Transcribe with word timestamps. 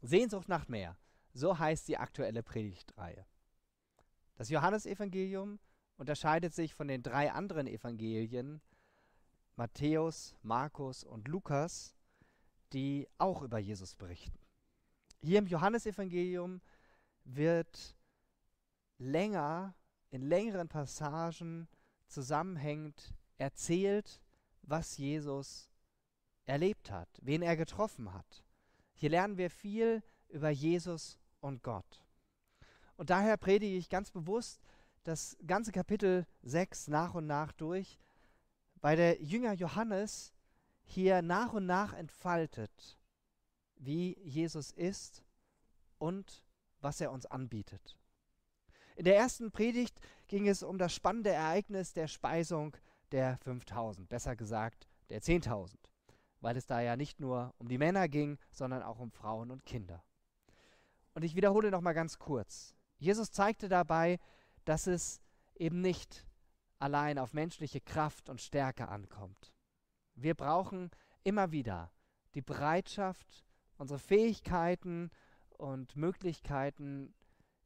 Sehnsucht 0.00 0.48
nach 0.48 0.68
mehr. 0.68 0.96
So 1.32 1.58
heißt 1.58 1.88
die 1.88 1.96
aktuelle 1.96 2.42
Predigtreihe. 2.42 3.26
Das 4.36 4.48
Johannesevangelium 4.48 5.58
unterscheidet 5.96 6.54
sich 6.54 6.74
von 6.74 6.88
den 6.88 7.02
drei 7.02 7.30
anderen 7.30 7.66
Evangelien 7.66 8.60
Matthäus, 9.56 10.34
Markus 10.42 11.04
und 11.04 11.28
Lukas, 11.28 11.94
die 12.72 13.06
auch 13.18 13.42
über 13.42 13.58
Jesus 13.58 13.94
berichten. 13.94 14.38
Hier 15.22 15.38
im 15.38 15.46
Johannesevangelium 15.46 16.62
wird 17.24 17.94
länger, 18.96 19.74
in 20.08 20.22
längeren 20.22 20.68
Passagen 20.68 21.68
zusammenhängend 22.06 23.14
erzählt, 23.36 24.22
was 24.62 24.96
Jesus 24.96 25.70
erlebt 26.46 26.90
hat, 26.90 27.08
wen 27.20 27.42
er 27.42 27.56
getroffen 27.56 28.14
hat. 28.14 28.44
Hier 29.00 29.08
lernen 29.08 29.38
wir 29.38 29.48
viel 29.48 30.02
über 30.28 30.50
Jesus 30.50 31.18
und 31.40 31.62
Gott. 31.62 32.04
Und 32.96 33.08
daher 33.08 33.38
predige 33.38 33.78
ich 33.78 33.88
ganz 33.88 34.10
bewusst 34.10 34.60
das 35.04 35.38
ganze 35.46 35.72
Kapitel 35.72 36.26
6 36.42 36.88
nach 36.88 37.14
und 37.14 37.26
nach 37.26 37.52
durch, 37.52 37.98
weil 38.82 38.98
der 38.98 39.22
Jünger 39.22 39.54
Johannes 39.54 40.34
hier 40.82 41.22
nach 41.22 41.54
und 41.54 41.64
nach 41.64 41.94
entfaltet, 41.94 42.98
wie 43.76 44.18
Jesus 44.18 44.70
ist 44.70 45.24
und 45.96 46.42
was 46.82 47.00
er 47.00 47.10
uns 47.10 47.24
anbietet. 47.24 47.96
In 48.96 49.04
der 49.04 49.16
ersten 49.16 49.50
Predigt 49.50 49.98
ging 50.28 50.46
es 50.46 50.62
um 50.62 50.76
das 50.76 50.94
spannende 50.94 51.30
Ereignis 51.30 51.94
der 51.94 52.06
Speisung 52.06 52.76
der 53.12 53.38
5000, 53.38 54.10
besser 54.10 54.36
gesagt 54.36 54.86
der 55.08 55.22
10.000, 55.22 55.89
weil 56.40 56.56
es 56.56 56.66
da 56.66 56.80
ja 56.80 56.96
nicht 56.96 57.20
nur 57.20 57.54
um 57.58 57.68
die 57.68 57.78
Männer 57.78 58.08
ging, 58.08 58.38
sondern 58.50 58.82
auch 58.82 58.98
um 58.98 59.10
Frauen 59.10 59.50
und 59.50 59.64
Kinder. 59.64 60.02
Und 61.14 61.22
ich 61.22 61.36
wiederhole 61.36 61.70
noch 61.70 61.80
mal 61.80 61.92
ganz 61.92 62.18
kurz. 62.18 62.74
Jesus 62.98 63.30
zeigte 63.30 63.68
dabei, 63.68 64.18
dass 64.64 64.86
es 64.86 65.20
eben 65.54 65.80
nicht 65.80 66.26
allein 66.78 67.18
auf 67.18 67.34
menschliche 67.34 67.80
Kraft 67.80 68.28
und 68.28 68.40
Stärke 68.40 68.88
ankommt. 68.88 69.52
Wir 70.14 70.34
brauchen 70.34 70.90
immer 71.24 71.52
wieder 71.52 71.92
die 72.34 72.42
Bereitschaft, 72.42 73.44
unsere 73.76 73.98
Fähigkeiten 73.98 75.10
und 75.50 75.96
Möglichkeiten 75.96 77.14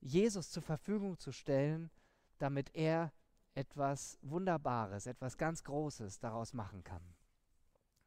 Jesus 0.01 0.51
zur 0.51 0.63
Verfügung 0.63 1.19
zu 1.19 1.33
stellen, 1.33 1.91
damit 2.39 2.75
er 2.75 3.13
etwas 3.55 4.19
Wunderbares, 4.23 5.07
etwas 5.07 5.39
ganz 5.39 5.63
Großes 5.63 6.19
daraus 6.19 6.53
machen 6.53 6.83
kann. 6.83 7.03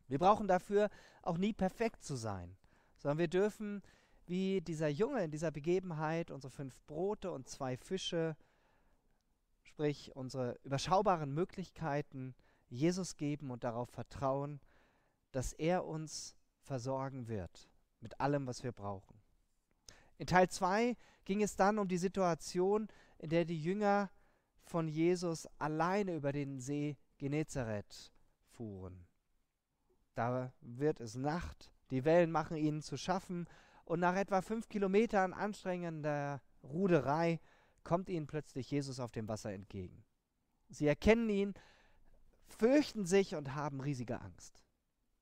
Wir 0.07 0.19
brauchen 0.19 0.47
dafür 0.47 0.89
auch 1.21 1.37
nie 1.37 1.53
perfekt 1.53 2.03
zu 2.03 2.15
sein, 2.15 2.55
sondern 2.97 3.17
wir 3.17 3.27
dürfen 3.27 3.81
wie 4.25 4.61
dieser 4.61 4.89
Junge 4.89 5.23
in 5.23 5.31
dieser 5.31 5.51
Begebenheit 5.51 6.31
unsere 6.31 6.51
fünf 6.51 6.81
Brote 6.85 7.31
und 7.31 7.47
zwei 7.47 7.77
Fische, 7.77 8.35
sprich 9.63 10.15
unsere 10.15 10.59
überschaubaren 10.63 11.33
Möglichkeiten, 11.33 12.35
Jesus 12.69 13.15
geben 13.15 13.51
und 13.51 13.63
darauf 13.63 13.89
vertrauen, 13.89 14.59
dass 15.31 15.53
er 15.53 15.85
uns 15.85 16.35
versorgen 16.61 17.27
wird 17.27 17.69
mit 18.01 18.19
allem, 18.19 18.47
was 18.47 18.63
wir 18.63 18.73
brauchen. 18.73 19.21
In 20.17 20.27
Teil 20.27 20.49
2 20.49 20.97
ging 21.25 21.41
es 21.41 21.55
dann 21.55 21.79
um 21.79 21.87
die 21.87 21.97
Situation, 21.97 22.87
in 23.19 23.29
der 23.29 23.45
die 23.45 23.61
Jünger 23.61 24.09
von 24.63 24.87
Jesus 24.87 25.47
alleine 25.59 26.15
über 26.15 26.31
den 26.31 26.59
See 26.59 26.97
Genezareth 27.17 28.11
fuhren. 28.47 29.06
Da 30.17 30.51
wird 30.61 30.99
es 30.99 31.13
Nacht, 31.13 31.71
die 31.91 32.03
Wellen 32.03 32.31
machen 32.31 32.57
ihnen 32.57 32.81
zu 32.81 32.97
schaffen 32.97 33.47
und 33.85 33.99
nach 33.99 34.15
etwa 34.15 34.41
fünf 34.41 34.67
Kilometern 34.67 35.31
anstrengender 35.31 36.41
Ruderei 36.63 37.39
kommt 37.83 38.09
ihnen 38.09 38.25
plötzlich 38.25 38.71
Jesus 38.71 38.99
auf 38.99 39.11
dem 39.11 39.27
Wasser 39.27 39.53
entgegen. 39.53 40.03
Sie 40.69 40.87
erkennen 40.87 41.29
ihn, 41.29 41.53
fürchten 42.47 43.05
sich 43.05 43.35
und 43.35 43.53
haben 43.53 43.79
riesige 43.79 44.19
Angst. 44.19 44.63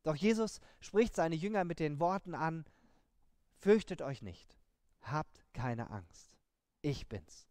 Doch 0.03 0.15
Jesus 0.15 0.61
spricht 0.79 1.13
seine 1.13 1.35
Jünger 1.35 1.65
mit 1.65 1.81
den 1.81 1.99
Worten 1.99 2.33
an, 2.33 2.63
fürchtet 3.57 4.01
euch 4.01 4.21
nicht, 4.21 4.57
habt 5.01 5.43
keine 5.51 5.89
Angst, 5.89 6.37
ich 6.81 7.09
bin's. 7.09 7.49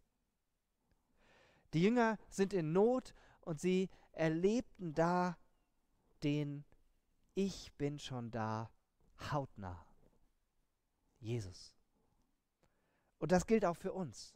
Die 1.75 1.83
Jünger 1.83 2.17
sind 2.31 2.55
in 2.55 2.73
Not 2.73 3.13
und 3.43 3.61
sie 3.61 3.91
erlebten 4.13 4.95
da 4.95 5.37
den 6.23 6.65
Ich 7.35 7.73
bin 7.75 7.99
schon 7.99 8.31
da 8.31 8.71
hautnah. 9.33 9.85
Jesus. 11.19 11.75
Und 13.19 13.33
das 13.33 13.47
gilt 13.47 13.65
auch 13.65 13.77
für 13.77 13.93
uns. 13.93 14.35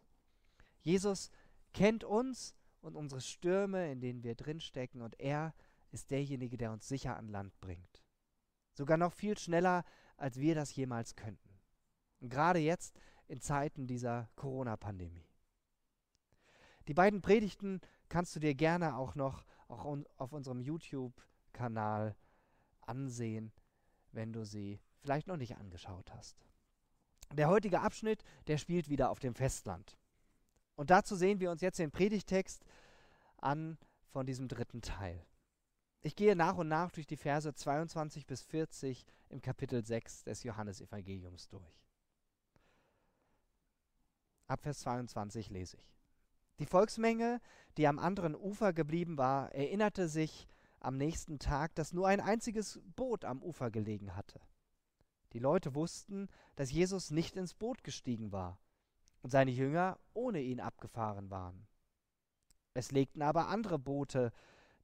Jesus 0.81 1.31
kennt 1.73 2.05
uns 2.05 2.55
und 2.81 2.97
unsere 2.97 3.21
Stürme, 3.21 3.91
in 3.93 4.01
denen 4.01 4.23
wir 4.23 4.35
drinstecken, 4.35 5.03
und 5.03 5.19
er 5.21 5.55
ist 5.91 6.11
derjenige, 6.11 6.57
der 6.57 6.73
uns 6.73 6.89
sicher 6.89 7.17
an 7.17 7.29
Land 7.29 7.59
bringt. 7.61 8.03
Sogar 8.73 8.97
noch 8.97 9.13
viel 9.13 9.37
schneller, 9.39 9.85
als 10.17 10.39
wir 10.39 10.55
das 10.55 10.75
jemals 10.75 11.15
könnten. 11.15 11.61
Und 12.21 12.31
gerade 12.31 12.59
jetzt 12.59 12.99
in 13.27 13.41
Zeiten 13.41 13.87
dieser 13.87 14.29
Corona-Pandemie. 14.37 15.29
Die 16.89 16.95
beiden 16.95 17.21
Predigten 17.21 17.81
kannst 18.09 18.35
du 18.35 18.41
dir 18.41 18.55
gerne 18.55 18.97
auch 18.97 19.15
noch 19.15 19.45
auch 19.69 19.99
auf 20.17 20.33
unserem 20.33 20.61
YouTube-Kanal 20.61 22.17
ansehen, 22.89 23.53
wenn 24.13 24.33
du 24.33 24.45
sie 24.45 24.81
vielleicht 25.01 25.27
noch 25.27 25.37
nicht 25.37 25.57
angeschaut 25.57 26.13
hast. 26.13 26.37
Der 27.33 27.49
heutige 27.49 27.81
Abschnitt, 27.81 28.25
der 28.47 28.59
spielt 28.59 28.89
wieder 28.89 29.11
auf 29.11 29.19
dem 29.19 29.35
Festland. 29.35 29.99
Und 30.77 30.91
dazu 30.91 31.17
sehen 31.17 31.41
wir 31.41 31.51
uns 31.51 31.61
jetzt 31.61 31.79
den 31.79 31.91
Predigtext 31.91 32.65
an 33.39 33.79
von 34.11 34.27
diesem 34.27 34.49
dritten 34.49 34.81
Teil. 34.81 35.25
Ich 36.01 36.17
gehe 36.17 36.37
nach 36.37 36.57
und 36.57 36.69
nach 36.69 36.91
durch 36.93 37.07
die 37.07 37.17
Verse 37.17 37.53
22 37.53 38.27
bis 38.27 38.43
40 38.43 39.05
im 39.29 39.43
Kapitel 39.43 39.85
6 39.85 40.25
des 40.25 40.43
Johannesevangeliums 40.45 41.49
durch. 41.49 41.83
Ab 44.47 44.63
Vers 44.63 44.81
22 44.81 45.51
lese 45.51 45.77
ich. 45.77 45.99
Die 46.59 46.67
Volksmenge, 46.67 47.41
die 47.77 47.87
am 47.87 47.99
anderen 47.99 48.35
Ufer 48.35 48.73
geblieben 48.73 49.19
war, 49.19 49.53
erinnerte 49.53 50.09
sich 50.09 50.49
am 50.81 50.97
nächsten 50.97 51.39
Tag, 51.39 51.75
dass 51.75 51.93
nur 51.93 52.09
ein 52.09 52.21
einziges 52.21 52.81
Boot 52.97 53.25
am 53.25 53.43
Ufer 53.43 53.71
gelegen 53.71 54.17
hatte. 54.17 54.41
Die 55.33 55.39
Leute 55.39 55.75
wussten, 55.75 56.29
dass 56.57 56.73
Jesus 56.73 57.11
nicht 57.11 57.37
ins 57.37 57.55
Boot 57.55 57.85
gestiegen 57.85 58.33
war 58.33 58.59
und 59.23 59.31
seine 59.31 59.51
Jünger 59.51 59.99
ohne 60.15 60.41
ihn 60.41 60.61
abgefahren 60.61 61.31
waren. 61.31 61.67
Es 62.75 62.93
legten 62.93 63.23
aber 63.23 63.49
andere 63.49 63.79
Boote, 63.79 64.33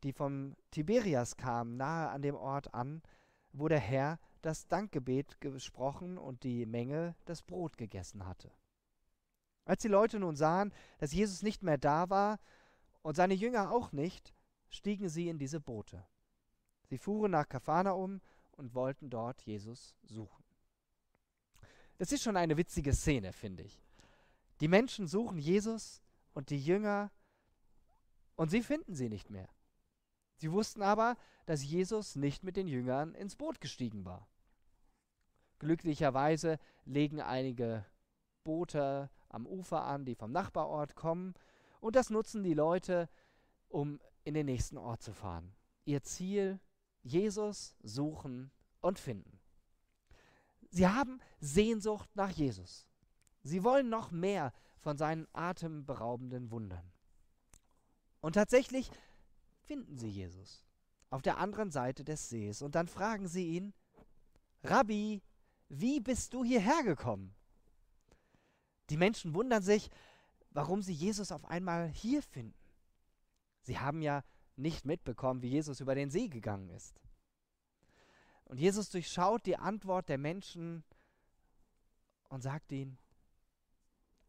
die 0.03 0.13
vom 0.13 0.57
Tiberias 0.71 1.37
kamen, 1.37 1.77
nahe 1.77 2.11
an 2.11 2.23
dem 2.23 2.35
Ort 2.35 2.75
an, 2.75 3.03
wo 3.53 3.69
der 3.69 3.79
Herr 3.79 4.19
das 4.43 4.67
Dankgebet 4.67 5.41
gesprochen 5.41 6.19
und 6.19 6.43
die 6.43 6.67
Menge 6.67 7.15
das 7.25 7.43
Brot 7.43 7.79
gegessen 7.79 8.27
hatte. 8.27 8.51
Als 9.65 9.81
die 9.81 9.89
Leute 9.89 10.19
nun 10.19 10.37
sahen, 10.37 10.75
dass 10.99 11.13
Jesus 11.13 11.43
nicht 11.43 11.63
mehr 11.63 11.79
da 11.79 12.11
war 12.11 12.39
und 13.03 13.17
seine 13.17 13.35
Jünger 13.35 13.71
auch 13.71 13.93
nicht, 13.93 14.35
stiegen 14.69 15.09
sie 15.09 15.29
in 15.29 15.39
diese 15.39 15.61
Boote. 15.61 16.07
Sie 16.85 16.99
fuhren 16.99 17.33
nach 17.33 17.49
Kapharnaum 17.49 18.21
und 18.53 18.75
wollten 18.75 19.11
dort 19.11 19.43
Jesus 19.43 19.95
suchen. 20.03 20.45
Das 21.99 22.13
ist 22.13 22.23
schon 22.23 22.37
eine 22.37 22.57
witzige 22.57 22.93
Szene, 22.93 23.33
finde 23.33 23.63
ich. 23.63 23.83
Die 24.61 24.69
Menschen 24.69 25.07
suchen 25.07 25.39
Jesus 25.39 26.03
und 26.33 26.51
die 26.51 26.61
Jünger 26.61 27.11
und 28.37 28.51
sie 28.51 28.63
finden 28.63 28.95
sie 28.95 29.09
nicht 29.09 29.31
mehr. 29.31 29.49
Sie 30.37 30.51
wussten 30.51 30.83
aber, 30.83 31.17
dass 31.47 31.65
Jesus 31.65 32.17
nicht 32.17 32.43
mit 32.43 32.57
den 32.57 32.67
Jüngern 32.67 33.15
ins 33.15 33.37
Boot 33.37 33.61
gestiegen 33.61 34.05
war. 34.05 34.29
Glücklicherweise 35.59 36.59
legen 36.85 37.21
einige 37.21 37.87
Boote 38.43 39.11
am 39.29 39.47
Ufer 39.47 39.85
an, 39.85 40.05
die 40.05 40.15
vom 40.15 40.33
Nachbarort 40.33 40.95
kommen, 40.95 41.35
und 41.81 41.97
das 41.97 42.11
nutzen 42.11 42.43
die 42.43 42.55
Leute, 42.55 43.11
um 43.75 43.99
in 44.23 44.35
den 44.35 44.47
nächsten 44.47 44.79
Ort 44.79 45.03
zu 45.03 45.13
fahren. 45.13 45.53
Ihr 45.85 46.03
Ziel, 46.05 46.61
Jesus 47.03 47.75
suchen 47.83 48.53
und 48.81 49.01
finden. 49.01 49.41
Sie 50.71 50.87
haben 50.87 51.21
Sehnsucht 51.41 52.09
nach 52.15 52.31
Jesus. 52.31 52.87
Sie 53.43 53.65
wollen 53.65 53.89
noch 53.89 54.13
mehr 54.13 54.53
von 54.79 54.97
seinen 54.97 55.27
atemberaubenden 55.33 56.53
Wundern. 56.53 56.93
Und 58.21 58.35
tatsächlich 58.35 58.91
finden 59.65 59.99
sie 59.99 60.09
Jesus 60.09 60.65
auf 61.11 61.23
der 61.23 61.39
anderen 61.39 61.71
Seite 61.71 62.05
des 62.05 62.29
Sees 62.29 62.63
und 62.63 62.77
dann 62.77 62.87
fragen 62.87 63.27
sie 63.27 63.57
ihn, 63.57 63.75
Rabbi, 64.63 65.21
wie 65.69 66.01
bist 66.01 66.33
du 66.33 66.45
hierher 66.45 66.83
gekommen? 66.85 67.35
Die 68.91 68.97
Menschen 68.97 69.35
wundern 69.35 69.63
sich, 69.63 69.91
warum 70.51 70.81
sie 70.81 70.93
Jesus 70.93 71.33
auf 71.33 71.45
einmal 71.45 71.89
hier 71.89 72.23
finden. 72.23 72.64
Sie 73.65 73.79
haben 73.79 74.03
ja 74.03 74.23
nicht 74.57 74.85
mitbekommen, 74.85 75.43
wie 75.43 75.49
Jesus 75.49 75.81
über 75.81 75.95
den 75.95 76.11
See 76.11 76.29
gegangen 76.29 76.69
ist. 76.71 77.01
Und 78.45 78.59
Jesus 78.59 78.91
durchschaut 78.91 79.47
die 79.47 79.57
Antwort 79.57 80.09
der 80.09 80.19
Menschen 80.19 80.85
und 82.29 82.43
sagt 82.43 82.71
ihnen, 82.73 82.99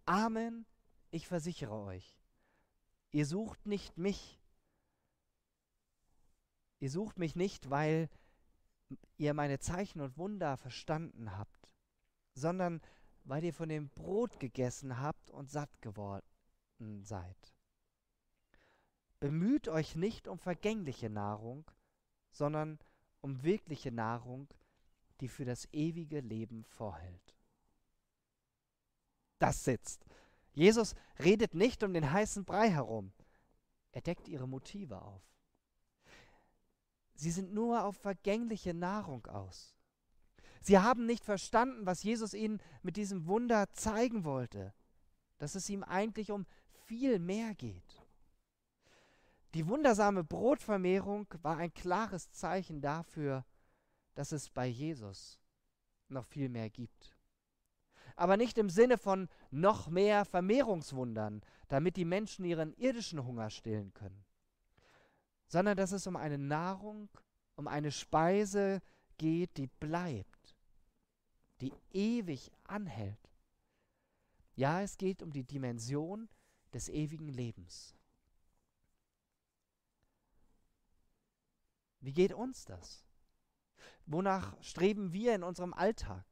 Amen, 0.06 0.66
ich 1.12 1.28
versichere 1.28 1.76
euch, 1.76 2.20
ihr 3.12 3.26
sucht 3.26 3.66
nicht 3.66 3.98
mich, 3.98 4.40
ihr 6.80 6.90
sucht 6.90 7.18
mich 7.18 7.36
nicht, 7.36 7.70
weil 7.70 8.10
ihr 9.18 9.34
meine 9.34 9.60
Zeichen 9.60 10.00
und 10.00 10.18
Wunder 10.18 10.58
verstanden 10.58 11.38
habt, 11.38 11.70
sondern 12.36 12.82
weil 13.24 13.44
ihr 13.44 13.54
von 13.54 13.70
dem 13.70 13.90
Brot 13.90 14.40
gegessen 14.40 15.00
habt 15.00 15.32
und 15.32 15.50
satt 15.50 15.82
geworden 15.82 16.24
seid. 17.02 17.55
Bemüht 19.26 19.68
euch 19.70 19.96
nicht 19.96 20.28
um 20.28 20.38
vergängliche 20.38 21.10
Nahrung, 21.10 21.66
sondern 22.30 22.78
um 23.22 23.42
wirkliche 23.42 23.92
Nahrung, 23.92 24.48
die 25.20 25.28
für 25.28 25.46
das 25.46 25.68
ewige 25.74 26.20
Leben 26.20 26.64
vorhält. 26.64 27.36
Das 29.40 29.64
sitzt. 29.64 30.06
Jesus 30.54 30.94
redet 31.18 31.56
nicht 31.56 31.82
um 31.82 31.92
den 31.92 32.12
heißen 32.12 32.46
Brei 32.46 32.70
herum. 32.70 33.14
Er 33.94 34.02
deckt 34.02 34.28
ihre 34.28 34.48
Motive 34.48 35.02
auf. 35.02 35.24
Sie 37.16 37.32
sind 37.32 37.52
nur 37.52 37.84
auf 37.84 37.98
vergängliche 37.98 38.76
Nahrung 38.76 39.26
aus. 39.26 39.76
Sie 40.62 40.78
haben 40.78 41.08
nicht 41.08 41.26
verstanden, 41.26 41.88
was 41.88 42.04
Jesus 42.04 42.36
ihnen 42.36 42.62
mit 42.84 42.96
diesem 42.96 43.26
Wunder 43.26 43.72
zeigen 43.74 44.24
wollte, 44.24 44.72
dass 45.40 45.56
es 45.56 45.68
ihm 45.68 45.82
eigentlich 45.82 46.30
um 46.30 46.46
viel 46.86 47.18
mehr 47.18 47.56
geht. 47.56 48.05
Die 49.56 49.70
wundersame 49.70 50.26
Brotvermehrung 50.26 51.28
war 51.42 51.56
ein 51.56 51.74
klares 51.74 52.30
Zeichen 52.30 52.82
dafür, 52.82 53.46
dass 54.14 54.34
es 54.34 54.50
bei 54.50 54.68
Jesus 54.68 55.40
noch 56.10 56.26
viel 56.26 56.50
mehr 56.50 56.70
gibt. 56.70 57.16
Aber 58.18 58.36
nicht 58.36 58.58
im 58.58 58.70
Sinne 58.70 58.98
von 58.98 59.30
noch 59.52 59.88
mehr 59.88 60.26
Vermehrungswundern, 60.26 61.42
damit 61.70 61.96
die 61.96 62.04
Menschen 62.04 62.44
ihren 62.44 62.74
irdischen 62.74 63.26
Hunger 63.26 63.50
stillen 63.50 63.94
können, 63.94 64.26
sondern 65.48 65.78
dass 65.78 65.94
es 65.94 66.06
um 66.06 66.18
eine 66.18 66.38
Nahrung, 66.38 67.08
um 67.56 67.70
eine 67.70 67.94
Speise 67.94 68.82
geht, 69.18 69.56
die 69.56 69.68
bleibt, 69.68 70.58
die 71.62 71.72
ewig 71.92 72.52
anhält. 72.66 73.32
Ja, 74.56 74.82
es 74.82 74.98
geht 74.98 75.24
um 75.24 75.32
die 75.32 75.46
Dimension 75.46 76.28
des 76.74 76.90
ewigen 76.90 77.30
Lebens. 77.30 77.95
Wie 82.06 82.14
geht 82.14 82.34
uns 82.34 82.66
das? 82.66 83.04
Wonach 84.06 84.56
streben 84.62 85.12
wir 85.12 85.34
in 85.34 85.42
unserem 85.42 85.74
Alltag? 85.74 86.24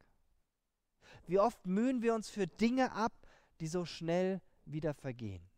Wie 1.26 1.40
oft 1.40 1.66
mühen 1.66 2.00
wir 2.00 2.14
uns 2.14 2.30
für 2.30 2.46
Dinge 2.46 2.92
ab, 2.92 3.12
die 3.58 3.66
so 3.66 3.84
schnell 3.84 4.40
wieder 4.66 4.94
vergehen? 4.94 5.50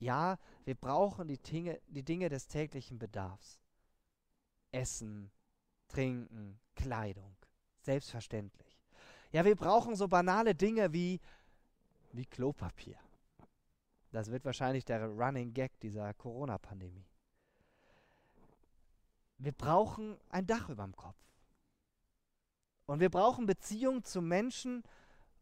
Ja, 0.00 0.38
wir 0.64 0.74
brauchen 0.74 1.28
die 1.28 1.38
Dinge, 1.38 1.80
die 1.86 2.02
Dinge 2.02 2.28
des 2.28 2.48
täglichen 2.48 2.98
Bedarfs. 2.98 3.60
Essen, 4.72 5.30
Trinken, 5.86 6.58
Kleidung. 6.74 7.36
Selbstverständlich. 7.82 8.82
Ja, 9.30 9.44
wir 9.44 9.54
brauchen 9.54 9.94
so 9.94 10.08
banale 10.08 10.56
Dinge 10.56 10.92
wie, 10.92 11.20
wie 12.10 12.26
Klopapier. 12.26 12.98
Das 14.10 14.28
wird 14.32 14.44
wahrscheinlich 14.44 14.84
der 14.84 15.06
Running 15.06 15.54
Gag 15.54 15.78
dieser 15.78 16.12
Corona-Pandemie. 16.14 17.06
Wir 19.38 19.52
brauchen 19.52 20.18
ein 20.30 20.46
Dach 20.46 20.68
über 20.68 20.84
dem 20.84 20.96
Kopf. 20.96 21.16
Und 22.86 23.00
wir 23.00 23.10
brauchen 23.10 23.46
Beziehung 23.46 24.04
zu 24.04 24.22
Menschen 24.22 24.82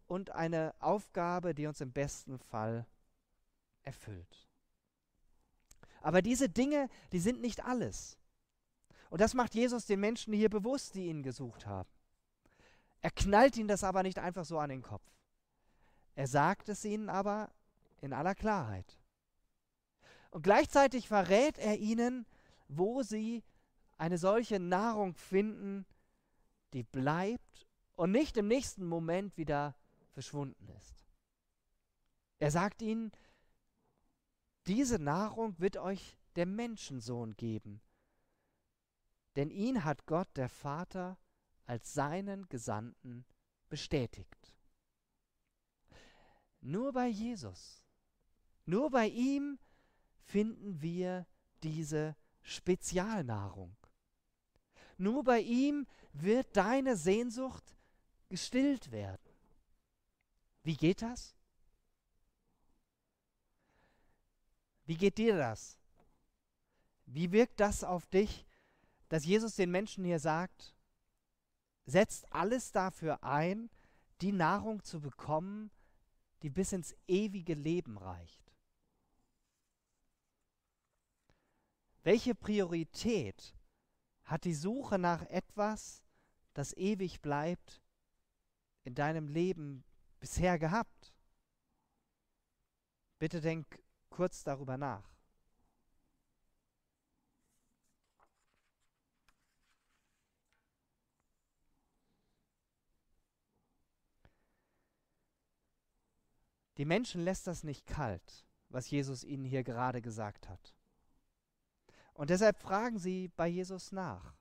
und 0.07 0.31
eine 0.31 0.75
Aufgabe, 0.81 1.55
die 1.55 1.67
uns 1.67 1.81
im 1.81 1.93
besten 1.93 2.39
Fall 2.39 2.87
erfüllt. 3.83 4.49
Aber 6.01 6.23
diese 6.23 6.49
Dinge, 6.49 6.89
die 7.13 7.21
sind 7.21 7.41
nicht 7.41 7.65
alles. 7.65 8.19
Und 9.11 9.21
das 9.21 9.35
macht 9.35 9.55
Jesus 9.55 9.87
den 9.87 10.01
Menschen 10.01 10.35
hier 10.35 10.51
bewusst, 10.51 10.95
die 10.95 11.07
ihn 11.07 11.23
gesucht 11.23 11.67
haben. 11.67 11.89
Er 13.01 13.11
knallt 13.11 13.57
ihnen 13.57 13.69
das 13.69 13.85
aber 13.85 14.03
nicht 14.03 14.19
einfach 14.19 14.45
so 14.45 14.59
an 14.59 14.71
den 14.71 14.83
Kopf. 14.83 15.05
Er 16.15 16.27
sagt 16.27 16.69
es 16.69 16.85
ihnen 16.85 17.09
aber 17.09 17.51
in 18.01 18.13
aller 18.13 18.35
Klarheit. 18.35 18.99
Und 20.31 20.43
gleichzeitig 20.43 21.09
verrät 21.09 21.59
er 21.59 21.79
ihnen, 21.79 22.27
wo 22.69 23.03
sie 23.03 23.45
eine 23.97 24.19
solche 24.19 24.59
Nahrung 24.59 25.15
finden, 25.15 25.87
die 26.73 26.83
bleibt 26.83 27.67
und 27.95 28.11
nicht 28.11 28.37
im 28.37 28.49
nächsten 28.49 28.87
Moment 28.87 29.37
wieder 29.37 29.77
verschwunden 30.11 30.69
ist. 30.81 31.07
Er 32.39 32.51
sagt 32.51 32.83
ihnen, 32.83 33.13
diese 34.67 34.99
Nahrung 34.99 35.59
wird 35.59 35.77
euch 35.77 36.19
der 36.37 36.47
Menschensohn 36.47 37.37
geben, 37.37 37.81
denn 39.37 39.51
ihn 39.51 39.85
hat 39.85 40.07
Gott, 40.07 40.29
der 40.37 40.49
Vater, 40.49 41.19
als 41.67 41.95
seinen 41.95 42.49
Gesandten 42.49 43.25
bestätigt. 43.69 44.55
Nur 46.61 46.93
bei 46.93 47.09
Jesus, 47.09 47.85
nur 48.67 48.91
bei 48.91 49.07
ihm 49.09 49.59
finden 50.23 50.81
wir 50.81 51.27
diese 51.63 52.17
Spezialnahrung. 52.43 53.77
Nur 54.97 55.25
bei 55.25 55.41
ihm 55.41 55.87
wird 56.13 56.57
deine 56.57 56.97
Sehnsucht 56.97 57.65
gestillt 58.29 58.91
werden. 58.91 59.23
Wie 60.63 60.77
geht 60.77 61.03
das? 61.03 61.35
Wie 64.87 64.97
geht 64.97 65.19
dir 65.19 65.37
das? 65.37 65.79
Wie 67.07 67.33
wirkt 67.33 67.61
das 67.61 67.85
auf 67.85 68.07
dich, 68.07 68.47
dass 69.09 69.25
Jesus 69.25 69.57
den 69.57 69.71
Menschen 69.71 70.05
hier 70.05 70.19
sagt, 70.19 70.75
setzt 71.87 72.33
alles 72.33 72.73
dafür 72.73 73.23
ein, 73.23 73.71
die 74.21 74.33
Nahrung 74.33 74.83
zu 74.83 75.01
bekommen, 75.01 75.71
die 76.43 76.51
bis 76.51 76.73
ins 76.73 76.95
ewige 77.07 77.55
Leben 77.55 77.99
reicht? 77.99 78.53
Welche 82.03 82.35
Priorität 82.35 83.54
hat 84.25 84.45
die 84.45 84.55
Suche 84.55 84.99
nach 84.99 85.23
etwas, 85.27 86.03
das 86.55 86.73
ewig 86.75 87.21
bleibt, 87.21 87.83
in 88.85 88.95
deinem 88.95 89.29
Leben 89.29 89.85
bisher 90.21 90.59
gehabt? 90.59 91.15
Bitte 93.19 93.41
denk 93.41 93.83
kurz 94.11 94.45
darüber 94.45 94.77
nach. 94.77 95.15
Die 106.77 106.85
Menschen 106.85 107.23
lässt 107.23 107.47
das 107.47 107.63
nicht 107.63 107.87
kalt, 107.87 108.45
was 108.69 108.91
Jesus 108.91 109.23
ihnen 109.23 109.45
hier 109.45 109.63
gerade 109.63 110.03
gesagt 110.03 110.49
hat. 110.49 110.74
Und 112.15 112.31
deshalb 112.31 112.59
fragen 112.59 112.99
sie 112.99 113.29
bei 113.29 113.49
Jesus 113.49 113.93
nach. 113.93 114.35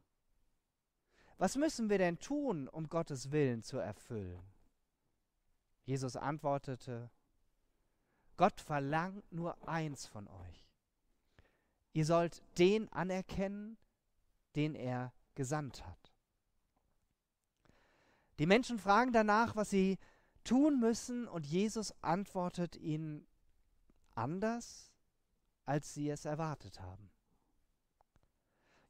Was 1.37 1.55
müssen 1.55 1.89
wir 1.89 1.97
denn 1.97 2.19
tun, 2.19 2.67
um 2.67 2.87
Gottes 2.87 3.31
Willen 3.31 3.63
zu 3.63 3.77
erfüllen? 3.77 4.41
Jesus 5.83 6.15
antwortete, 6.15 7.09
Gott 8.37 8.61
verlangt 8.61 9.31
nur 9.31 9.67
eins 9.67 10.05
von 10.05 10.27
euch. 10.27 10.67
Ihr 11.93 12.05
sollt 12.05 12.41
den 12.57 12.91
anerkennen, 12.91 13.77
den 14.55 14.75
er 14.75 15.13
gesandt 15.35 15.85
hat. 15.85 16.13
Die 18.39 18.45
Menschen 18.45 18.79
fragen 18.79 19.11
danach, 19.11 19.55
was 19.55 19.69
sie 19.69 19.99
tun 20.43 20.79
müssen, 20.79 21.27
und 21.27 21.45
Jesus 21.45 21.93
antwortet 22.01 22.75
ihnen 22.75 23.27
anders, 24.15 24.91
als 25.65 25.93
sie 25.93 26.09
es 26.09 26.25
erwartet 26.25 26.79
haben. 26.79 27.12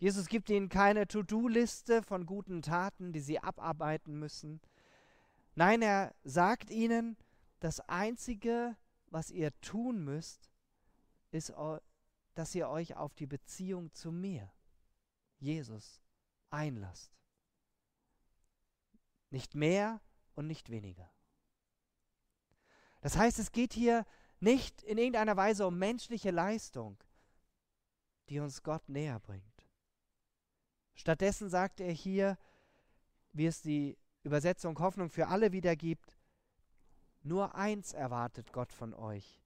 Jesus 0.03 0.27
gibt 0.27 0.49
ihnen 0.49 0.67
keine 0.67 1.07
To-Do-Liste 1.07 2.03
von 2.03 2.25
guten 2.25 2.61
Taten, 2.61 3.13
die 3.13 3.21
sie 3.21 3.39
abarbeiten 3.39 4.19
müssen. 4.19 4.59
Nein, 5.55 5.81
er 5.81 6.13
sagt 6.25 6.69
ihnen, 6.69 7.15
das 7.61 7.79
Einzige, 7.79 8.75
was 9.05 9.31
ihr 9.31 9.57
tun 9.61 10.03
müsst, 10.03 10.51
ist, 11.31 11.53
dass 12.33 12.53
ihr 12.53 12.67
euch 12.67 12.97
auf 12.97 13.15
die 13.15 13.27
Beziehung 13.27 13.93
zu 13.93 14.11
mir, 14.11 14.51
Jesus, 15.39 16.01
einlasst. 16.49 17.17
Nicht 19.29 19.55
mehr 19.55 20.01
und 20.35 20.47
nicht 20.47 20.69
weniger. 20.69 21.09
Das 22.99 23.15
heißt, 23.15 23.39
es 23.39 23.53
geht 23.53 23.71
hier 23.71 24.05
nicht 24.41 24.83
in 24.83 24.97
irgendeiner 24.97 25.37
Weise 25.37 25.65
um 25.65 25.79
menschliche 25.79 26.31
Leistung, 26.31 27.01
die 28.27 28.41
uns 28.41 28.63
Gott 28.63 28.89
näher 28.89 29.21
bringt. 29.21 29.52
Stattdessen 30.95 31.49
sagt 31.49 31.79
er 31.79 31.91
hier, 31.91 32.37
wie 33.31 33.47
es 33.47 33.61
die 33.61 33.97
Übersetzung 34.23 34.77
Hoffnung 34.79 35.09
für 35.09 35.27
alle 35.27 35.51
wiedergibt, 35.51 36.17
nur 37.23 37.55
eins 37.55 37.93
erwartet 37.93 38.51
Gott 38.53 38.71
von 38.71 38.93
euch. 38.93 39.41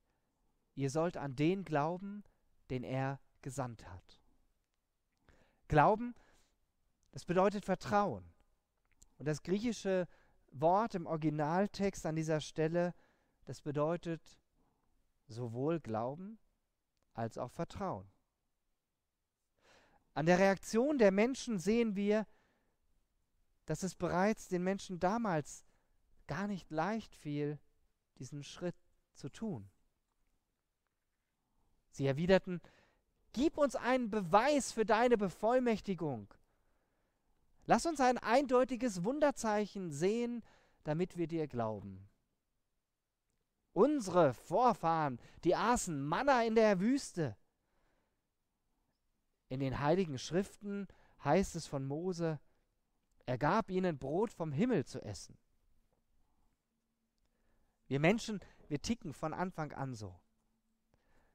Ihr 0.75 0.89
sollt 0.89 1.17
an 1.17 1.35
den 1.35 1.63
glauben, 1.63 2.23
den 2.69 2.83
er 2.83 3.19
gesandt 3.41 3.87
hat. 3.87 4.21
Glauben, 5.67 6.15
das 7.11 7.25
bedeutet 7.25 7.65
Vertrauen. 7.65 8.23
Und 9.17 9.27
das 9.27 9.41
griechische 9.41 10.07
Wort 10.51 10.95
im 10.95 11.05
Originaltext 11.05 12.05
an 12.05 12.15
dieser 12.15 12.41
Stelle, 12.41 12.93
das 13.45 13.61
bedeutet 13.61 14.39
sowohl 15.27 15.79
Glauben 15.79 16.39
als 17.13 17.37
auch 17.37 17.51
Vertrauen. 17.51 18.09
An 20.17 20.25
der 20.25 20.39
Reaktion 20.39 20.97
der 20.97 21.11
Menschen 21.11 21.59
sehen 21.59 21.95
wir, 21.95 22.25
dass 23.67 23.83
es 23.83 23.93
bereits 23.93 24.47
den 24.47 24.63
Menschen 24.63 24.99
damals 24.99 25.63
gar 26.25 26.47
nicht 26.47 26.71
leicht 26.71 27.13
fiel, 27.13 27.59
diesen 28.17 28.43
Schritt 28.43 28.75
zu 29.13 29.29
tun. 29.29 29.69
Sie 31.91 32.07
erwiderten, 32.07 32.61
Gib 33.31 33.59
uns 33.59 33.75
einen 33.75 34.09
Beweis 34.09 34.71
für 34.71 34.87
deine 34.87 35.19
Bevollmächtigung. 35.19 36.33
Lass 37.67 37.85
uns 37.85 37.99
ein 37.99 38.17
eindeutiges 38.17 39.03
Wunderzeichen 39.03 39.91
sehen, 39.91 40.41
damit 40.83 41.15
wir 41.15 41.27
dir 41.27 41.45
glauben. 41.45 42.09
Unsere 43.73 44.33
Vorfahren, 44.33 45.19
die 45.43 45.55
aßen 45.55 46.01
Manna 46.01 46.43
in 46.43 46.55
der 46.55 46.79
Wüste. 46.79 47.37
In 49.49 49.59
den 49.59 49.79
heiligen 49.79 50.17
Schriften 50.17 50.87
heißt 51.23 51.55
es 51.55 51.67
von 51.67 51.85
Mose, 51.85 52.39
er 53.25 53.37
gab 53.37 53.69
ihnen 53.69 53.97
Brot 53.97 54.31
vom 54.31 54.51
Himmel 54.51 54.85
zu 54.85 55.01
essen. 55.01 55.37
Wir 57.87 57.99
Menschen, 57.99 58.39
wir 58.67 58.81
ticken 58.81 59.13
von 59.13 59.33
Anfang 59.33 59.71
an 59.73 59.95
so. 59.95 60.19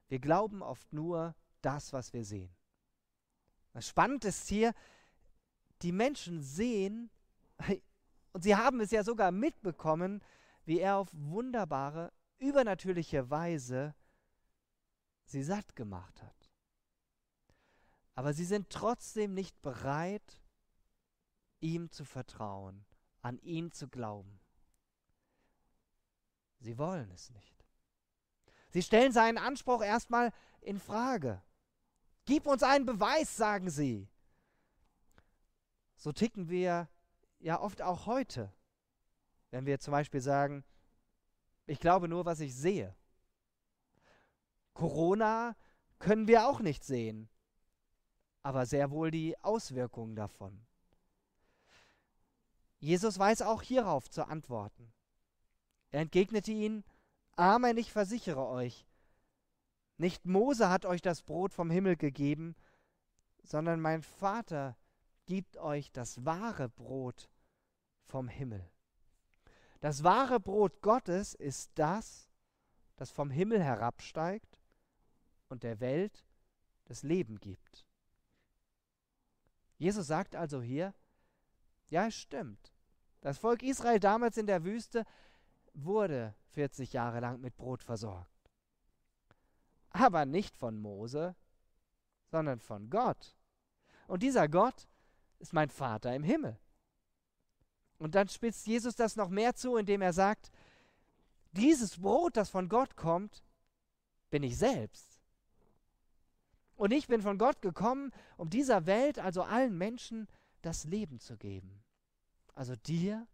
Wir 0.07 0.19
glauben 0.19 0.61
oft 0.61 0.91
nur 0.93 1.35
das, 1.61 1.93
was 1.93 2.13
wir 2.13 2.23
sehen. 2.23 2.55
Was 3.73 3.87
spannend 3.87 4.25
ist 4.25 4.47
hier, 4.47 4.73
die 5.81 5.91
Menschen 5.91 6.41
sehen, 6.41 7.09
und 8.33 8.43
sie 8.43 8.55
haben 8.55 8.79
es 8.79 8.91
ja 8.91 9.03
sogar 9.03 9.31
mitbekommen, 9.31 10.23
wie 10.65 10.79
er 10.79 10.97
auf 10.97 11.09
wunderbare, 11.13 12.11
übernatürliche 12.37 13.29
Weise 13.29 13.95
sie 15.25 15.43
satt 15.43 15.75
gemacht 15.75 16.21
hat. 16.21 16.42
Aber 18.15 18.33
sie 18.33 18.45
sind 18.45 18.69
trotzdem 18.69 19.33
nicht 19.33 19.61
bereit, 19.61 20.41
ihm 21.59 21.91
zu 21.91 22.05
vertrauen, 22.05 22.85
an 23.21 23.39
ihn 23.39 23.71
zu 23.71 23.87
glauben. 23.87 24.39
Sie 26.59 26.77
wollen 26.77 27.09
es 27.11 27.29
nicht. 27.31 27.65
Sie 28.69 28.81
stellen 28.81 29.11
seinen 29.11 29.37
Anspruch 29.37 29.83
erstmal 29.83 30.31
in 30.61 30.79
Frage. 30.79 31.41
Gib 32.25 32.47
uns 32.47 32.63
einen 32.63 32.85
Beweis, 32.85 33.35
sagen 33.35 33.69
sie. 33.69 34.07
So 35.95 36.11
ticken 36.11 36.49
wir 36.49 36.89
ja 37.39 37.59
oft 37.59 37.81
auch 37.81 38.05
heute, 38.05 38.53
wenn 39.51 39.65
wir 39.65 39.79
zum 39.79 39.91
Beispiel 39.91 40.21
sagen, 40.21 40.63
ich 41.65 41.79
glaube 41.79 42.07
nur, 42.07 42.25
was 42.25 42.39
ich 42.39 42.55
sehe. 42.55 42.95
Corona 44.73 45.55
können 45.99 46.27
wir 46.27 46.47
auch 46.47 46.59
nicht 46.59 46.83
sehen, 46.83 47.29
aber 48.43 48.65
sehr 48.65 48.91
wohl 48.91 49.09
die 49.09 49.39
Auswirkungen 49.39 50.15
davon. 50.15 50.65
Jesus 52.79 53.17
weiß 53.17 53.41
auch 53.41 53.61
hierauf 53.61 54.09
zu 54.09 54.27
antworten. 54.27 54.91
Er 55.91 56.01
entgegnete 56.01 56.51
ihnen, 56.51 56.83
Amen, 57.35 57.77
ich 57.77 57.91
versichere 57.91 58.45
euch, 58.45 58.85
nicht 59.97 60.25
Mose 60.25 60.69
hat 60.69 60.85
euch 60.85 61.01
das 61.01 61.21
Brot 61.21 61.53
vom 61.53 61.69
Himmel 61.69 61.95
gegeben, 61.95 62.55
sondern 63.43 63.79
mein 63.79 64.03
Vater 64.03 64.77
gibt 65.25 65.57
euch 65.57 65.91
das 65.91 66.25
wahre 66.25 66.69
Brot 66.69 67.29
vom 68.05 68.27
Himmel. 68.27 68.69
Das 69.79 70.03
wahre 70.03 70.39
Brot 70.39 70.81
Gottes 70.81 71.33
ist 71.33 71.71
das, 71.75 72.29
das 72.95 73.11
vom 73.11 73.29
Himmel 73.29 73.63
herabsteigt 73.63 74.59
und 75.49 75.63
der 75.63 75.79
Welt 75.79 76.25
das 76.85 77.03
Leben 77.03 77.39
gibt. 77.39 77.85
Jesus 79.83 80.07
sagt 80.07 80.35
also 80.35 80.61
hier, 80.61 80.93
ja, 81.89 82.07
es 82.07 82.15
stimmt. 82.15 82.73
Das 83.21 83.37
Volk 83.37 83.63
Israel 83.63 83.99
damals 83.99 84.37
in 84.37 84.47
der 84.47 84.63
Wüste 84.63 85.05
wurde 85.73 86.33
40 86.51 86.93
Jahre 86.93 87.19
lang 87.19 87.41
mit 87.41 87.55
Brot 87.55 87.83
versorgt 87.83 88.33
aber 89.93 90.25
nicht 90.25 90.57
von 90.57 90.77
Mose, 90.77 91.35
sondern 92.25 92.59
von 92.59 92.89
Gott. 92.89 93.37
Und 94.07 94.23
dieser 94.23 94.49
Gott 94.49 94.87
ist 95.39 95.53
mein 95.53 95.69
Vater 95.69 96.13
im 96.13 96.23
Himmel. 96.23 96.59
Und 97.99 98.15
dann 98.15 98.27
spitzt 98.27 98.67
Jesus 98.67 98.95
das 98.95 99.15
noch 99.15 99.29
mehr 99.29 99.55
zu, 99.55 99.77
indem 99.77 100.01
er 100.01 100.11
sagt, 100.11 100.51
dieses 101.51 101.99
Brot, 101.99 102.35
das 102.35 102.49
von 102.49 102.67
Gott 102.67 102.95
kommt, 102.95 103.43
bin 104.31 104.41
ich 104.41 104.57
selbst. 104.57 105.12
Und 106.75 106.91
ich 106.91 107.07
bin 107.07 107.21
von 107.21 107.37
Gott 107.37 107.61
gekommen, 107.61 108.11
um 108.37 108.49
dieser 108.49 108.85
Welt, 108.85 109.19
also 109.19 109.43
allen 109.43 109.77
Menschen, 109.77 110.27
das 110.61 110.85
Leben 110.85 111.19
zu 111.19 111.37
geben. 111.37 111.83
Also 112.55 112.75
dir 112.75 113.27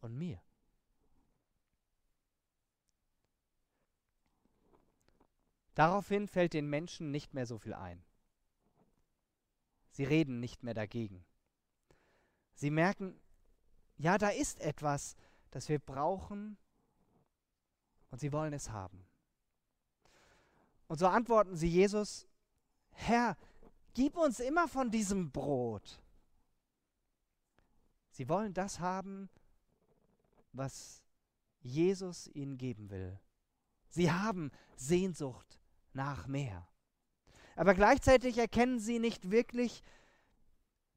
und 0.00 0.16
mir. 0.16 0.40
Daraufhin 5.74 6.26
fällt 6.26 6.54
den 6.54 6.68
Menschen 6.68 7.10
nicht 7.10 7.34
mehr 7.34 7.46
so 7.46 7.58
viel 7.58 7.74
ein. 7.74 8.02
Sie 9.90 10.04
reden 10.04 10.40
nicht 10.40 10.62
mehr 10.62 10.74
dagegen. 10.74 11.24
Sie 12.54 12.70
merken, 12.70 13.20
ja, 13.96 14.18
da 14.18 14.28
ist 14.28 14.60
etwas, 14.60 15.16
das 15.50 15.68
wir 15.68 15.78
brauchen 15.78 16.56
und 18.10 18.20
sie 18.20 18.32
wollen 18.32 18.52
es 18.52 18.70
haben. 18.70 19.06
Und 20.86 20.98
so 20.98 21.06
antworten 21.06 21.56
sie 21.56 21.68
Jesus, 21.68 22.27
Herr, 23.00 23.36
gib 23.94 24.16
uns 24.16 24.40
immer 24.40 24.66
von 24.66 24.90
diesem 24.90 25.30
Brot. 25.30 26.02
Sie 28.10 28.28
wollen 28.28 28.52
das 28.52 28.80
haben, 28.80 29.30
was 30.52 31.02
Jesus 31.60 32.26
ihnen 32.34 32.58
geben 32.58 32.90
will. 32.90 33.18
Sie 33.88 34.10
haben 34.10 34.50
Sehnsucht 34.76 35.60
nach 35.92 36.26
mehr. 36.26 36.68
Aber 37.54 37.74
gleichzeitig 37.74 38.36
erkennen 38.36 38.80
sie 38.80 38.98
nicht 38.98 39.30
wirklich, 39.30 39.82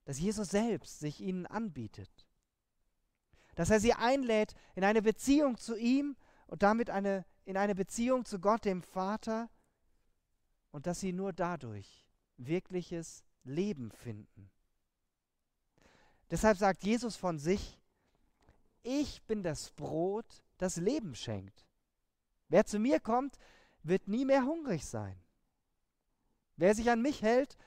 dass 0.05 0.19
Jesus 0.19 0.49
selbst 0.49 0.99
sich 0.99 1.21
ihnen 1.21 1.45
anbietet. 1.45 2.27
Dass 3.55 3.69
er 3.69 3.79
sie 3.79 3.93
einlädt 3.93 4.55
in 4.73 4.83
eine 4.83 5.03
Beziehung 5.03 5.57
zu 5.57 5.77
ihm 5.77 6.17
und 6.47 6.63
damit 6.63 6.89
eine, 6.89 7.25
in 7.45 7.57
eine 7.57 7.75
Beziehung 7.75 8.25
zu 8.25 8.39
Gott, 8.39 8.65
dem 8.65 8.81
Vater, 8.81 9.49
und 10.71 10.87
dass 10.87 10.99
sie 10.99 11.13
nur 11.13 11.33
dadurch 11.33 12.07
wirkliches 12.37 13.23
Leben 13.43 13.91
finden. 13.91 14.49
Deshalb 16.29 16.57
sagt 16.57 16.83
Jesus 16.83 17.15
von 17.15 17.37
sich, 17.37 17.77
ich 18.83 19.21
bin 19.23 19.43
das 19.43 19.71
Brot, 19.71 20.43
das 20.57 20.77
Leben 20.77 21.13
schenkt. 21.13 21.67
Wer 22.47 22.65
zu 22.65 22.79
mir 22.79 22.99
kommt, 22.99 23.37
wird 23.83 24.07
nie 24.07 24.25
mehr 24.25 24.43
hungrig 24.43 24.85
sein. 24.85 25.21
Wer 26.55 26.75
sich 26.75 26.89
an 26.89 27.01
mich 27.01 27.21
hält, 27.21 27.57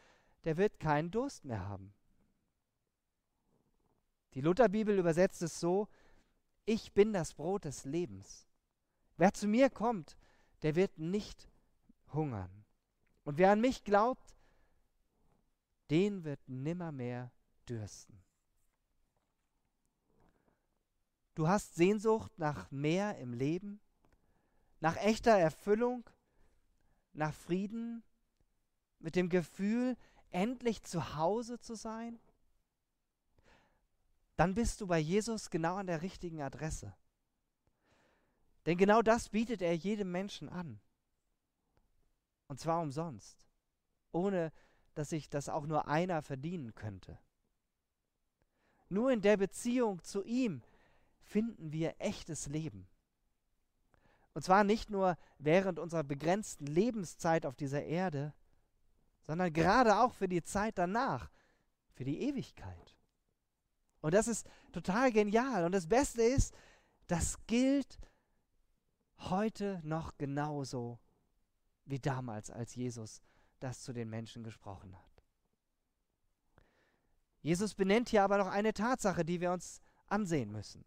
der 0.45 0.57
wird 0.57 0.81
keinen 0.81 1.11
Durst 1.11 1.45
mehr 1.45 1.67
haben. 1.69 1.95
Die 4.35 4.41
Lutherbibel 4.41 4.99
übersetzt 4.99 5.43
es 5.43 5.61
so, 5.61 5.89
ich 6.65 6.93
bin 6.93 7.13
das 7.13 7.35
Brot 7.35 7.65
des 7.65 7.85
Lebens. 7.85 8.49
Wer 9.17 9.33
zu 9.33 9.47
mir 9.47 9.71
kommt, 9.71 10.17
der 10.63 10.75
wird 10.75 10.99
nicht 10.99 11.49
hungern. 12.13 12.64
Und 13.25 13.39
wer 13.39 13.53
an 13.53 13.61
mich 13.61 13.85
glaubt, 13.85 14.35
den 15.91 16.25
wird 16.25 16.41
nimmermehr 16.49 17.31
dürsten. 17.69 18.23
Du 21.35 21.49
hast 21.49 21.75
Sehnsucht 21.75 22.39
nach 22.39 22.71
mehr 22.71 23.19
im 23.19 23.33
Leben? 23.33 23.81
nach 24.85 24.99
echter 24.99 25.31
Erfüllung, 25.31 26.05
nach 27.15 27.33
Frieden, 27.33 28.03
mit 28.99 29.17
dem 29.17 29.31
Gefühl, 29.31 29.97
endlich 30.31 30.83
zu 30.83 31.17
Hause 31.17 31.59
zu 31.59 31.75
sein, 31.75 32.21
dann 34.37 34.55
bist 34.55 34.83
du 34.83 34.87
bei 34.87 34.99
Jesus 34.99 35.49
genau 35.49 35.77
an 35.77 35.87
der 35.87 36.03
richtigen 36.03 36.43
Adresse. 36.43 36.95
Denn 38.67 38.77
genau 38.77 39.01
das 39.01 39.31
bietet 39.31 39.63
er 39.63 39.75
jedem 39.75 40.13
Menschen 40.13 40.51
an. 40.51 40.79
Und 42.55 42.59
zwar 42.59 42.83
umsonst, 42.83 43.49
ohne 44.13 44.53
dass 44.95 45.09
sich 45.11 45.29
das 45.29 45.49
auch 45.49 45.67
nur 45.67 45.89
einer 45.89 46.23
verdienen 46.23 46.73
könnte. 46.77 47.19
Nur 48.89 49.11
in 49.11 49.23
der 49.23 49.37
Beziehung 49.37 50.01
zu 50.05 50.23
ihm 50.23 50.63
finden 51.21 51.73
wir 51.73 51.97
echtes 51.99 52.47
Leben. 52.47 52.87
Und 54.35 54.43
zwar 54.45 54.63
nicht 54.63 54.89
nur 54.89 55.17
während 55.39 55.81
unserer 55.81 56.05
begrenzten 56.05 56.69
Lebenszeit 56.69 57.45
auf 57.45 57.57
dieser 57.57 57.83
Erde, 57.83 58.33
sondern 59.23 59.53
gerade 59.53 59.97
auch 59.97 60.15
für 60.15 60.29
die 60.29 60.45
Zeit 60.45 60.79
danach, 60.79 61.33
für 61.95 62.05
die 62.05 62.21
Ewigkeit. 62.21 62.97
Und 64.01 64.15
das 64.15 64.29
ist 64.29 64.47
total 64.71 65.11
genial. 65.11 65.65
Und 65.65 65.73
das 65.73 65.89
Beste 65.89 66.23
ist, 66.23 66.55
das 67.09 67.37
gilt 67.49 67.99
heute 69.19 69.81
noch 69.83 70.17
genauso 70.19 71.01
wie 71.85 71.99
damals, 71.99 72.51
als 72.51 72.75
Jesus 72.75 73.23
das 73.61 73.83
zu 73.83 73.93
den 73.93 74.09
Menschen 74.11 74.43
gesprochen 74.43 74.97
hat. 74.97 75.25
Jesus 77.41 77.75
benennt 77.75 78.09
hier 78.09 78.25
aber 78.25 78.39
noch 78.39 78.47
eine 78.47 78.73
Tatsache, 78.73 79.25
die 79.25 79.41
wir 79.41 79.53
uns 79.53 79.83
ansehen 80.07 80.51
müssen. 80.51 80.85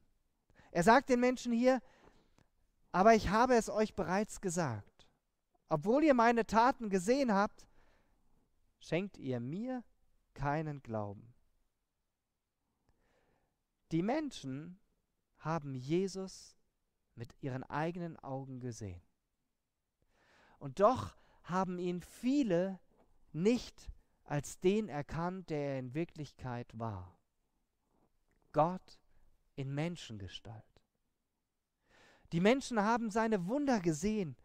Er 0.72 0.84
sagt 0.84 1.10
den 1.10 1.20
Menschen 1.20 1.54
hier, 1.54 1.82
aber 2.92 3.14
ich 3.14 3.30
habe 3.30 3.56
es 3.56 3.70
euch 3.70 3.96
bereits 3.96 4.42
gesagt. 4.42 5.08
Obwohl 5.70 6.04
ihr 6.04 6.14
meine 6.14 6.46
Taten 6.46 6.90
gesehen 6.90 7.34
habt, 7.34 7.68
schenkt 8.80 9.18
ihr 9.18 9.40
mir 9.40 9.84
keinen 10.34 10.82
Glauben. 10.82 11.34
Die 13.92 14.02
Menschen 14.02 14.80
haben 15.40 15.76
Jesus 15.76 16.58
mit 17.16 17.36
ihren 17.42 17.64
eigenen 17.64 18.18
Augen 18.18 18.60
gesehen. 18.60 19.02
Und 20.58 20.80
doch 20.80 21.16
haben 21.44 21.80
ihn 21.80 22.02
viele 22.02 22.80
nicht 23.32 23.92
als 24.24 24.60
den 24.60 24.90
erkannt, 24.90 25.50
der 25.50 25.74
er 25.74 25.80
in 25.80 25.94
Wirklichkeit 25.94 26.78
war. 26.78 27.18
Gott 28.52 29.00
in 29.56 29.74
Menschengestalt. 29.74 30.64
Die 32.34 32.42
Menschen 32.42 32.82
haben 32.82 33.10
seine 33.10 33.48
Wunder 33.48 33.80
gesehen, 33.80 34.36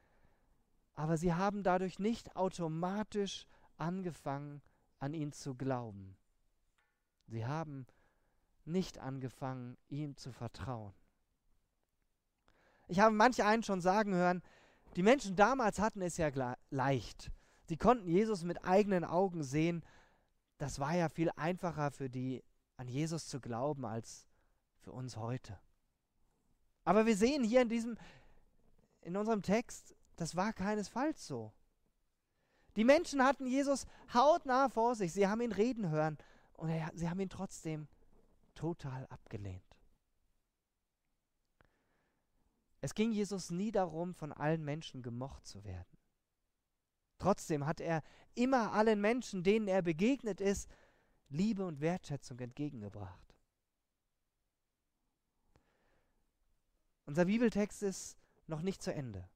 aber 0.95 1.17
sie 1.17 1.35
haben 1.35 1.63
dadurch 1.63 1.99
nicht 1.99 2.37
automatisch 2.37 3.47
angefangen, 3.77 4.63
an 4.99 5.15
ihn 5.15 5.33
zu 5.33 5.55
glauben. 5.57 6.17
Sie 7.27 7.45
haben 7.45 7.87
nicht 8.65 8.99
angefangen, 8.99 9.77
ihm 9.89 10.17
zu 10.17 10.31
vertrauen. 10.31 10.95
Ich 12.87 13.01
habe 13.01 13.15
manch 13.15 13.43
einen 13.43 13.63
schon 13.63 13.81
sagen 13.81 14.15
hören, 14.15 14.43
die 14.97 15.03
Menschen 15.03 15.37
damals 15.37 15.79
hatten 15.79 16.03
es 16.03 16.17
ja 16.17 16.31
leicht. 16.71 17.31
Sie 17.65 17.77
konnten 17.77 18.09
Jesus 18.09 18.43
mit 18.43 18.65
eigenen 18.65 19.05
Augen 19.05 19.43
sehen. 19.43 19.83
Das 20.59 20.79
war 20.79 20.95
ja 20.95 21.09
viel 21.09 21.31
einfacher 21.37 21.91
für 21.91 22.11
die, 22.11 22.45
an 22.77 22.89
Jesus 22.89 23.27
zu 23.27 23.41
glauben, 23.41 23.85
als 23.85 24.27
für 24.81 24.93
uns 24.93 25.17
heute. 25.17 25.59
Aber 26.85 27.07
wir 27.07 27.17
sehen 27.17 27.45
hier 27.45 27.63
in 27.63 27.69
diesem, 27.69 27.97
in 29.01 29.17
unserem 29.17 29.43
Text, 29.43 29.95
das 30.17 30.37
war 30.37 30.53
keinesfalls 30.53 31.27
so. 31.27 31.53
Die 32.77 32.85
Menschen 32.85 33.25
hatten 33.25 33.47
Jesus 33.47 33.87
hautnah 34.13 34.69
vor 34.69 34.95
sich. 34.95 35.13
Sie 35.13 35.29
haben 35.29 35.41
ihn 35.41 35.53
reden 35.53 35.91
hören 35.91 36.19
und 36.55 36.71
er, 36.71 36.91
sie 36.95 37.09
haben 37.09 37.21
ihn 37.21 37.29
trotzdem 37.29 37.87
total 38.55 39.07
abgelehnt. 39.07 39.63
Es 42.83 42.95
ging 42.95 43.13
Jesus 43.13 43.51
nie 43.51 43.71
darum, 43.71 44.13
von 44.13 44.33
allen 44.33 44.65
Menschen 44.65 45.03
gemocht 45.03 45.47
zu 45.47 45.63
werden. 45.65 45.99
Trotzdem 47.19 47.65
hat 47.65 47.81
er 47.81 48.03
immer 48.35 48.73
allen 48.73 49.01
Menschen, 49.01 49.45
denen 49.45 49.69
er 49.69 49.83
begegnet 49.83 50.41
ist, 50.41 50.69
Liebe 51.29 51.65
und 51.65 51.81
Wertschätzung 51.81 52.41
entgegengebracht. 52.41 53.37
Unser 57.07 57.27
Bibeltext 57.27 57.85
ist 57.85 58.19
noch 58.49 58.63
nicht 58.63 58.83
zu 58.83 58.93
Ende. 58.93 59.29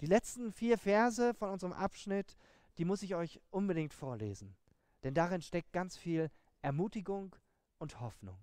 Die 0.00 0.06
letzten 0.06 0.50
vier 0.50 0.78
Verse 0.78 1.34
von 1.34 1.50
unserem 1.50 1.74
Abschnitt, 1.74 2.34
die 2.78 2.86
muss 2.86 3.02
ich 3.02 3.14
euch 3.14 3.42
unbedingt 3.50 3.92
vorlesen. 3.92 4.56
Denn 5.02 5.12
darin 5.12 5.42
steckt 5.42 5.72
ganz 5.72 5.98
viel 5.98 6.30
Ermutigung 6.62 7.36
und 7.78 8.00
Hoffnung. 8.00 8.42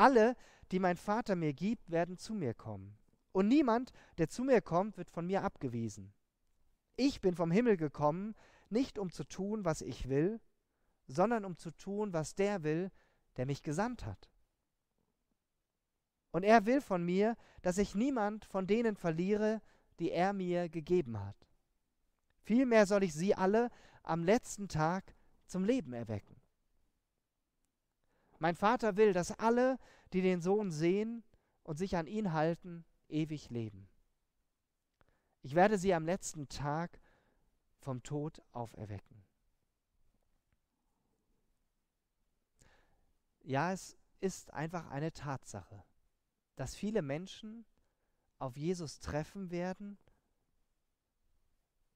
Alle, 0.00 0.34
die 0.72 0.78
mein 0.78 0.96
Vater 0.96 1.36
mir 1.36 1.52
gibt, 1.52 1.90
werden 1.90 2.16
zu 2.16 2.32
mir 2.32 2.54
kommen. 2.54 2.96
Und 3.32 3.48
niemand, 3.48 3.92
der 4.16 4.30
zu 4.30 4.44
mir 4.44 4.62
kommt, 4.62 4.96
wird 4.96 5.10
von 5.10 5.26
mir 5.26 5.44
abgewiesen. 5.44 6.14
Ich 6.96 7.20
bin 7.20 7.34
vom 7.34 7.50
Himmel 7.50 7.76
gekommen, 7.76 8.34
nicht 8.70 8.98
um 8.98 9.12
zu 9.12 9.24
tun, 9.24 9.66
was 9.66 9.82
ich 9.82 10.08
will, 10.08 10.40
sondern 11.06 11.44
um 11.44 11.58
zu 11.58 11.70
tun, 11.70 12.14
was 12.14 12.34
der 12.34 12.62
will, 12.62 12.90
der 13.36 13.44
mich 13.44 13.62
gesandt 13.62 14.06
hat. 14.06 14.30
Und 16.30 16.44
er 16.44 16.64
will 16.64 16.80
von 16.80 17.04
mir, 17.04 17.36
dass 17.60 17.76
ich 17.76 17.94
niemand 17.94 18.46
von 18.46 18.66
denen 18.66 18.96
verliere, 18.96 19.60
die 19.98 20.12
er 20.12 20.32
mir 20.32 20.70
gegeben 20.70 21.20
hat. 21.20 21.36
Vielmehr 22.40 22.86
soll 22.86 23.02
ich 23.02 23.12
sie 23.12 23.34
alle 23.34 23.68
am 24.02 24.24
letzten 24.24 24.66
Tag 24.66 25.14
zum 25.44 25.62
Leben 25.62 25.92
erwecken. 25.92 26.39
Mein 28.40 28.56
Vater 28.56 28.96
will, 28.96 29.12
dass 29.12 29.38
alle, 29.38 29.78
die 30.12 30.22
den 30.22 30.40
Sohn 30.40 30.72
sehen 30.72 31.22
und 31.62 31.76
sich 31.76 31.96
an 31.96 32.08
ihn 32.08 32.32
halten, 32.32 32.84
ewig 33.08 33.50
leben. 33.50 33.88
Ich 35.42 35.54
werde 35.54 35.78
sie 35.78 35.94
am 35.94 36.04
letzten 36.04 36.48
Tag 36.48 37.00
vom 37.78 38.02
Tod 38.02 38.42
auferwecken. 38.50 39.24
Ja, 43.42 43.72
es 43.72 43.96
ist 44.20 44.52
einfach 44.52 44.90
eine 44.90 45.12
Tatsache 45.12 45.84
dass 46.60 46.76
viele 46.76 47.00
Menschen 47.00 47.64
auf 48.38 48.54
Jesus 48.54 49.00
treffen 49.00 49.50
werden, 49.50 49.96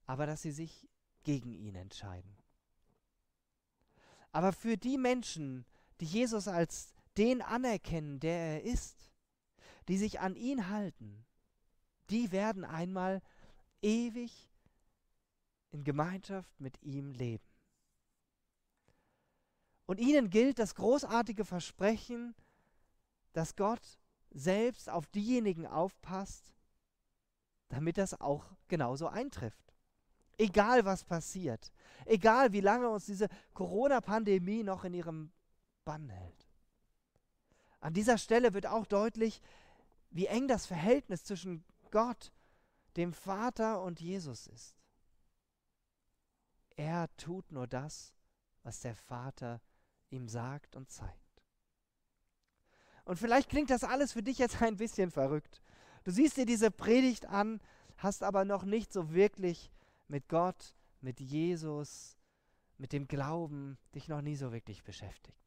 aber 0.07 0.25
dass 0.25 0.41
sie 0.41 0.53
sich 0.53 0.89
gegen 1.23 1.53
ihn 1.53 1.75
entscheiden. 1.75 2.35
Aber 4.33 4.55
für 4.55 4.79
die 4.79 4.97
Menschen, 4.97 5.67
die 6.05 6.19
Jesus 6.19 6.49
als 6.49 6.93
den 7.17 7.41
anerkennen, 7.41 8.21
der 8.21 8.37
er 8.37 8.63
ist, 8.63 9.11
die 9.89 9.97
sich 9.97 10.21
an 10.21 10.37
ihn 10.37 10.69
halten, 10.69 11.25
die 12.11 12.31
werden 12.31 12.65
einmal 12.65 13.23
ewig 13.81 14.53
in 15.71 15.83
Gemeinschaft 15.83 16.61
mit 16.61 16.83
ihm 16.83 17.13
leben. 17.13 17.45
Und 19.87 19.99
ihnen 19.99 20.29
gilt 20.29 20.59
das 20.59 20.75
großartige 20.75 21.47
Versprechen, 21.47 22.35
dass 23.33 23.57
Gott 23.57 23.99
selbst 24.31 24.91
auf 24.91 25.07
diejenigen 25.07 25.67
aufpasst, 25.67 26.55
damit 27.69 27.97
das 27.97 28.21
auch 28.21 28.45
genauso 28.69 29.09
eintrifft. 29.09 29.75
Egal 30.37 30.85
was 30.85 31.05
passiert, 31.05 31.73
egal 32.05 32.53
wie 32.53 32.61
lange 32.61 32.91
uns 32.91 33.07
diese 33.07 33.29
Corona-Pandemie 33.55 34.65
noch 34.65 34.85
in 34.85 34.93
ihrem 34.93 35.33
Bann 35.85 36.09
hält. 36.09 36.49
An 37.81 37.93
dieser 37.93 38.19
Stelle 38.19 38.55
wird 38.55 38.67
auch 38.67 38.87
deutlich, 38.87 39.43
wie 40.11 40.27
eng 40.27 40.49
das 40.49 40.67
Verhältnis 40.67 41.25
zwischen 41.25 41.65
Gott, 41.91 42.33
dem 42.97 43.13
Vater 43.13 43.83
und 43.83 44.01
Jesus 44.01 44.47
ist. 44.47 44.75
Er 46.77 47.15
tut 47.17 47.53
nur 47.53 47.67
das, 47.67 48.15
was 48.63 48.81
der 48.81 48.95
Vater 48.95 49.61
ihm 50.11 50.29
sagt 50.29 50.77
und 50.77 50.91
zeigt. 50.91 51.43
Und 53.05 53.19
vielleicht 53.19 53.51
klingt 53.51 53.71
das 53.71 53.85
alles 53.85 54.13
für 54.13 54.23
dich 54.23 54.39
jetzt 54.39 54.63
ein 54.63 54.77
bisschen 54.77 55.11
verrückt. 55.11 55.61
Du 56.05 56.11
siehst 56.11 56.37
dir 56.37 56.47
diese 56.47 56.71
Predigt 56.71 57.27
an, 57.27 57.61
hast 57.99 58.23
aber 58.23 58.45
noch 58.45 58.65
nicht 58.65 58.93
so 58.93 59.13
wirklich 59.13 59.71
mit 60.09 60.29
Gott, 60.29 60.75
mit 61.01 61.21
Jesus, 61.21 62.17
mit 62.79 62.93
dem 62.93 63.07
Glauben 63.07 63.79
dich 63.95 64.09
noch 64.09 64.23
nie 64.23 64.37
so 64.37 64.53
wirklich 64.53 64.83
beschäftigt. 64.85 65.44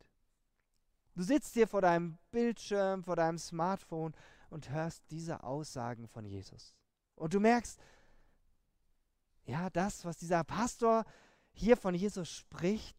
Du 1.17 1.23
sitzt 1.23 1.55
hier 1.55 1.67
vor 1.67 1.81
deinem 1.81 2.19
Bildschirm, 2.29 3.03
vor 3.03 3.15
deinem 3.15 3.39
Smartphone 3.39 4.13
und 4.51 4.69
hörst 4.69 5.01
diese 5.09 5.41
Aussagen 5.41 6.07
von 6.07 6.23
Jesus. 6.23 6.75
Und 7.15 7.33
du 7.33 7.39
merkst, 7.39 7.79
ja, 9.45 9.71
das, 9.71 10.05
was 10.05 10.17
dieser 10.17 10.43
Pastor 10.43 11.05
hier 11.53 11.75
von 11.75 11.95
Jesus 11.95 12.29
spricht, 12.29 12.95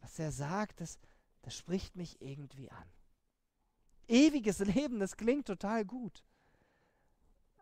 was 0.00 0.18
er 0.18 0.32
sagt, 0.32 0.82
das, 0.82 0.98
das 1.40 1.56
spricht 1.56 1.96
mich 1.96 2.20
irgendwie 2.20 2.70
an. 2.70 2.92
Ewiges 4.06 4.58
Leben, 4.58 5.00
das 5.00 5.16
klingt 5.16 5.46
total 5.46 5.86
gut. 5.86 6.22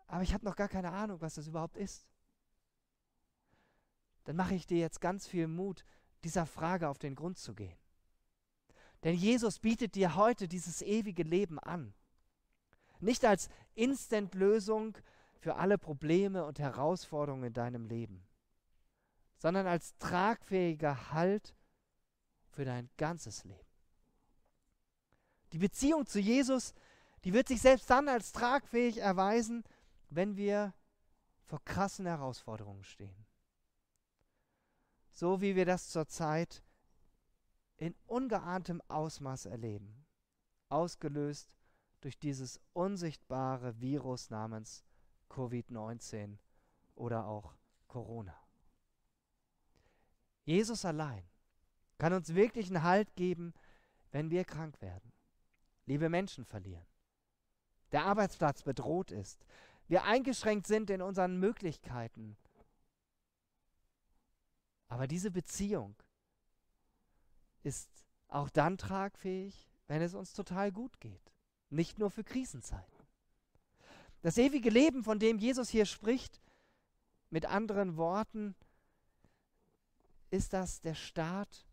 Aber 0.09 0.25
ich 0.25 0.35
habe 0.35 0.45
noch 0.45 0.57
gar 0.57 0.69
keine 0.69 0.91
Ahnung, 0.91 1.21
was 1.21 1.37
das 1.37 1.47
überhaupt 1.47 1.77
ist. 1.77 2.05
Dann 4.25 4.35
mache 4.35 4.57
ich 4.57 4.67
dir 4.67 4.79
jetzt 4.79 5.01
ganz 5.01 5.29
viel 5.29 5.47
Mut, 5.47 5.85
dieser 6.25 6.47
Frage 6.47 6.89
auf 6.89 6.99
den 6.99 7.15
Grund 7.15 7.39
zu 7.39 7.55
gehen. 7.55 7.79
Denn 9.07 9.15
Jesus 9.15 9.61
bietet 9.61 9.95
dir 9.95 10.17
heute 10.17 10.49
dieses 10.49 10.83
ewige 10.83 11.23
Leben 11.23 11.61
an. 11.61 11.95
Nicht 12.99 13.25
als 13.25 13.49
Instant-Lösung 13.77 14.99
für 15.39 15.55
alle 15.55 15.79
Probleme 15.79 16.45
und 16.45 16.59
Herausforderungen 16.59 17.45
in 17.45 17.53
deinem 17.53 17.87
Leben, 17.87 18.27
sondern 19.37 19.69
als 19.69 19.97
tragfähiger 19.99 21.13
Halt 21.13 21.55
für 22.51 22.65
dein 22.65 22.91
ganzes 22.97 23.45
Leben. 23.45 23.71
Die 25.53 25.59
Beziehung 25.59 26.05
zu 26.07 26.19
Jesus, 26.19 26.75
die 27.23 27.33
wird 27.33 27.47
sich 27.47 27.61
selbst 27.61 27.89
dann 27.89 28.09
als 28.09 28.33
tragfähig 28.33 28.99
erweisen, 28.99 29.63
wenn 30.11 30.37
wir 30.37 30.75
vor 31.45 31.63
krassen 31.65 32.07
Herausforderungen 32.07 32.83
stehen. 32.83 33.25
So 35.13 35.41
wie 35.41 35.55
wir 35.55 35.65
das 35.65 35.91
zurzeit 35.91 36.65
in 37.77 37.95
ungeahntem 38.07 38.81
Ausmaß 38.89 39.47
erleben, 39.47 40.07
ausgelöst 40.69 41.51
durch 42.01 42.19
dieses 42.19 42.61
unsichtbare 42.73 43.81
Virus 43.81 44.31
namens 44.31 44.85
Covid-19 45.31 46.39
oder 46.95 47.27
auch 47.27 47.55
Corona. 47.89 48.35
Jesus 50.45 50.85
allein 50.85 51.25
kann 51.99 52.13
uns 52.13 52.35
wirklich 52.35 52.69
einen 52.69 52.83
Halt 52.83 53.15
geben, 53.17 53.53
wenn 54.13 54.31
wir 54.31 54.45
krank 54.45 54.81
werden, 54.81 55.13
liebe 55.87 56.09
Menschen 56.09 56.45
verlieren, 56.45 56.87
der 57.93 58.05
Arbeitsplatz 58.05 58.63
bedroht 58.63 59.11
ist, 59.11 59.45
wir 59.89 60.05
eingeschränkt 60.05 60.67
sind 60.67 60.91
in 60.91 61.03
unseren 61.03 61.39
Möglichkeiten. 61.39 62.37
Aber 64.89 65.07
diese 65.07 65.31
Beziehung 65.31 65.95
ist 67.67 67.91
auch 68.29 68.49
dann 68.49 68.79
tragfähig, 68.79 69.69
wenn 69.89 70.01
es 70.01 70.15
uns 70.15 70.33
total 70.33 70.73
gut 70.73 71.01
geht, 71.01 71.33
nicht 71.69 71.99
nur 71.99 72.11
für 72.11 72.25
Krisenzeiten. 72.25 73.07
Das 74.23 74.39
ewige 74.39 74.71
Leben, 74.71 75.05
von 75.05 75.19
dem 75.19 75.39
Jesus 75.39 75.69
hier 75.69 75.85
spricht, 75.85 76.41
mit 77.29 77.45
anderen 77.45 77.97
Worten, 77.97 78.55
ist 80.31 80.53
das 80.53 80.81
der 80.81 80.95
Start 80.95 81.67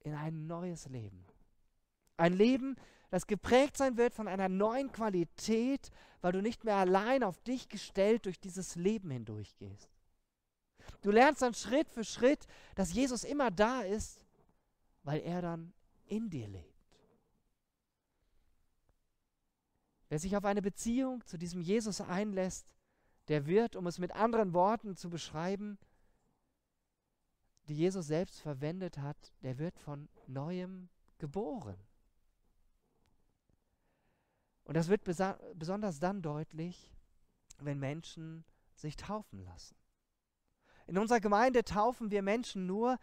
in 0.00 0.14
ein 0.14 0.46
neues 0.46 0.86
Leben. 0.88 1.24
Ein 2.16 2.32
Leben, 2.32 2.76
das 3.10 3.26
geprägt 3.26 3.76
sein 3.76 3.96
wird 3.96 4.14
von 4.14 4.28
einer 4.28 4.48
neuen 4.48 4.92
Qualität, 4.92 5.90
weil 6.20 6.32
du 6.32 6.42
nicht 6.42 6.64
mehr 6.64 6.76
allein 6.76 7.22
auf 7.22 7.40
dich 7.40 7.68
gestellt 7.68 8.26
durch 8.26 8.38
dieses 8.38 8.76
Leben 8.76 9.10
hindurchgehst. 9.10 9.90
Du 11.02 11.10
lernst 11.10 11.42
dann 11.42 11.54
Schritt 11.54 11.88
für 11.88 12.04
Schritt, 12.04 12.46
dass 12.74 12.92
Jesus 12.92 13.24
immer 13.24 13.50
da 13.50 13.82
ist, 13.82 14.20
weil 15.02 15.20
er 15.20 15.42
dann 15.42 15.72
in 16.06 16.30
dir 16.30 16.48
lebt. 16.48 16.70
Wer 20.08 20.18
sich 20.18 20.36
auf 20.36 20.44
eine 20.44 20.62
Beziehung 20.62 21.24
zu 21.24 21.38
diesem 21.38 21.60
Jesus 21.60 22.00
einlässt, 22.00 22.74
der 23.28 23.46
wird, 23.46 23.76
um 23.76 23.86
es 23.86 23.98
mit 23.98 24.12
anderen 24.12 24.52
Worten 24.52 24.96
zu 24.96 25.08
beschreiben, 25.08 25.78
die 27.68 27.76
Jesus 27.76 28.08
selbst 28.08 28.40
verwendet 28.40 28.98
hat, 28.98 29.32
der 29.42 29.58
wird 29.58 29.78
von 29.78 30.08
neuem 30.26 30.88
geboren. 31.18 31.78
Und 34.64 34.74
das 34.76 34.88
wird 34.88 35.04
besonders 35.04 36.00
dann 36.00 36.22
deutlich, 36.22 36.92
wenn 37.58 37.78
Menschen 37.78 38.44
sich 38.74 38.96
taufen 38.96 39.44
lassen. 39.44 39.76
In 40.86 40.98
unserer 40.98 41.20
Gemeinde 41.20 41.64
taufen 41.64 42.10
wir 42.10 42.22
Menschen 42.22 42.66
nur, 42.66 42.98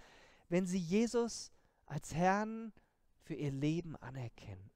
wenn 0.50 0.66
sie 0.66 0.80
Jesus 0.80 1.52
als 1.88 2.14
Herrn 2.14 2.72
für 3.24 3.34
ihr 3.34 3.52
Leben 3.52 3.96
anerkennen. 3.98 4.70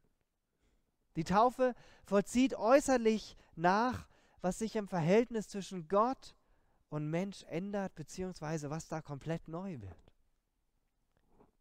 Die 1.16 1.24
Taufe 1.24 1.76
vollzieht 2.04 2.56
äußerlich 2.56 3.38
nach, 3.56 4.08
was 4.42 4.60
sich 4.60 4.76
im 4.76 4.88
Verhältnis 4.88 5.48
zwischen 5.50 5.88
Gott 5.88 6.36
und 6.90 7.10
Mensch 7.10 7.44
ändert, 7.44 7.96
beziehungsweise 7.96 8.70
was 8.70 8.88
da 8.88 9.02
komplett 9.02 9.48
neu 9.48 9.80
wird. 9.82 10.14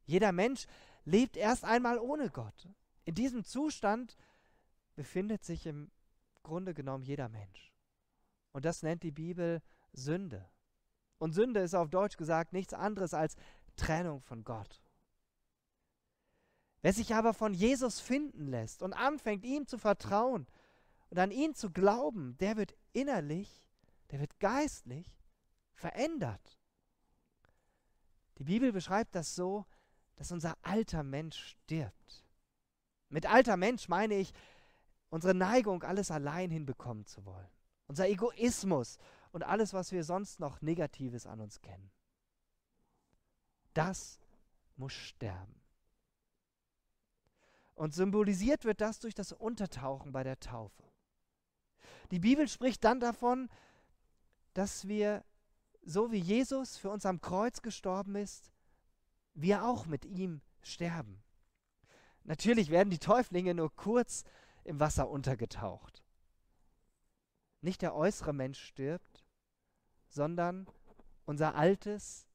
Jeder 0.07 0.33
Mensch 0.33 0.67
lebt 1.05 1.37
erst 1.37 1.65
einmal 1.65 1.99
ohne 1.99 2.31
Gott. 2.31 2.69
In 3.05 3.15
diesem 3.15 3.45
Zustand 3.45 4.17
befindet 4.95 5.45
sich 5.45 5.67
im 5.67 5.91
Grunde 6.43 6.75
genommen 6.75 7.05
jeder 7.05 7.29
Mensch. 7.29 7.73
Und 8.53 8.65
das 8.65 8.83
nennt 8.83 9.03
die 9.03 9.13
Bibel 9.13 9.63
Sünde. 9.93 10.49
Und 11.19 11.33
Sünde 11.33 11.61
ist 11.61 11.75
auf 11.75 11.91
Deutsch 11.91 12.17
gesagt 12.17 12.53
nichts 12.53 12.75
anderes 12.75 13.15
als 13.15 13.37
Trennung 13.77 14.23
von 14.23 14.43
Gott. 14.43 14.83
Wer 16.83 16.93
sich 16.93 17.15
aber 17.15 17.35
von 17.35 17.53
Jesus 17.53 18.01
finden 18.01 18.47
lässt 18.47 18.83
und 18.83 18.93
anfängt, 18.95 19.45
ihm 19.45 19.67
zu 19.67 19.77
vertrauen 19.77 20.47
und 21.11 21.19
an 21.19 21.31
ihn 21.31 21.55
zu 21.55 21.71
glauben, 21.71 22.37
der 22.39 22.57
wird 22.57 22.75
innerlich, 22.93 23.69
der 24.11 24.21
wird 24.21 24.39
geistlich 24.41 25.07
verändert. 25.75 26.59
Die 28.39 28.45
Bibel 28.45 28.73
beschreibt 28.73 29.15
das 29.15 29.35
so, 29.35 29.67
dass 30.17 30.33
unser 30.33 30.57
alter 30.63 31.03
Mensch 31.03 31.39
stirbt. 31.39 32.25
Mit 33.11 33.27
alter 33.27 33.57
Mensch 33.57 33.89
meine 33.89 34.15
ich 34.15 34.33
unsere 35.11 35.35
Neigung, 35.35 35.83
alles 35.83 36.11
allein 36.11 36.51
hinbekommen 36.51 37.05
zu 37.05 37.25
wollen. 37.27 37.49
Unser 37.87 38.09
Egoismus 38.09 38.99
und 39.33 39.43
alles, 39.43 39.75
was 39.75 39.93
wir 39.93 40.05
sonst 40.05 40.41
noch 40.41 40.63
Negatives 40.63 41.27
an 41.27 41.41
uns 41.41 41.61
kennen. 41.61 41.91
Das 43.75 44.21
muss 44.77 44.93
sterben. 44.93 45.60
Und 47.81 47.95
symbolisiert 47.95 48.67
wird 48.67 48.83
das 48.83 49.01
durch 49.01 49.15
das 49.15 49.33
Untertauchen 49.33 50.13
bei 50.13 50.23
der 50.23 50.39
Taufe. 50.39 50.85
Die 52.11 52.19
Bibel 52.19 52.47
spricht 52.47 52.85
dann 52.85 53.01
davon, 53.01 53.49
dass 54.53 54.87
wir, 54.87 55.25
so 55.81 56.13
wie 56.13 56.19
Jesus 56.19 56.77
für 56.77 56.91
uns 56.91 57.07
am 57.07 57.23
Kreuz 57.23 57.63
gestorben 57.63 58.17
ist, 58.17 58.53
wir 59.33 59.65
auch 59.65 59.87
mit 59.87 60.05
ihm 60.05 60.43
sterben. 60.61 61.23
Natürlich 62.25 62.69
werden 62.69 62.91
die 62.91 62.99
Täuflinge 62.99 63.55
nur 63.55 63.75
kurz 63.75 64.25
im 64.63 64.79
Wasser 64.79 65.09
untergetaucht. 65.09 66.05
Nicht 67.63 67.81
der 67.81 67.95
äußere 67.95 68.35
Mensch 68.35 68.63
stirbt, 68.63 69.25
sondern 70.11 70.67
unser 71.25 71.55
altes, 71.55 72.27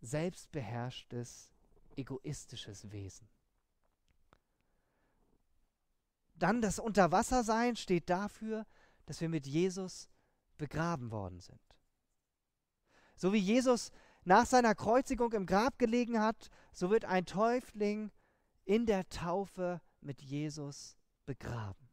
selbstbeherrschtes, 0.00 1.50
egoistisches 1.94 2.90
Wesen. 2.90 3.28
Dann 6.34 6.60
das 6.60 6.78
Unterwassersein 6.78 7.76
steht 7.76 8.10
dafür, 8.10 8.66
dass 9.06 9.20
wir 9.20 9.28
mit 9.28 9.46
Jesus 9.46 10.08
begraben 10.58 11.10
worden 11.10 11.40
sind. 11.40 11.60
So 13.16 13.32
wie 13.32 13.38
Jesus 13.38 13.90
nach 14.24 14.46
seiner 14.46 14.74
Kreuzigung 14.74 15.32
im 15.32 15.46
Grab 15.46 15.78
gelegen 15.78 16.20
hat, 16.20 16.50
so 16.72 16.90
wird 16.90 17.04
ein 17.04 17.26
Täufling 17.26 18.10
in 18.64 18.86
der 18.86 19.08
Taufe 19.08 19.80
mit 20.00 20.22
Jesus 20.22 20.96
begraben. 21.26 21.88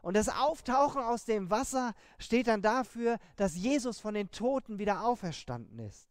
Und 0.00 0.14
das 0.14 0.28
Auftauchen 0.28 1.02
aus 1.02 1.24
dem 1.24 1.50
Wasser 1.50 1.94
steht 2.18 2.46
dann 2.46 2.62
dafür, 2.62 3.18
dass 3.36 3.56
Jesus 3.56 3.98
von 3.98 4.14
den 4.14 4.30
Toten 4.30 4.78
wieder 4.78 5.04
auferstanden 5.04 5.78
ist. 5.80 6.08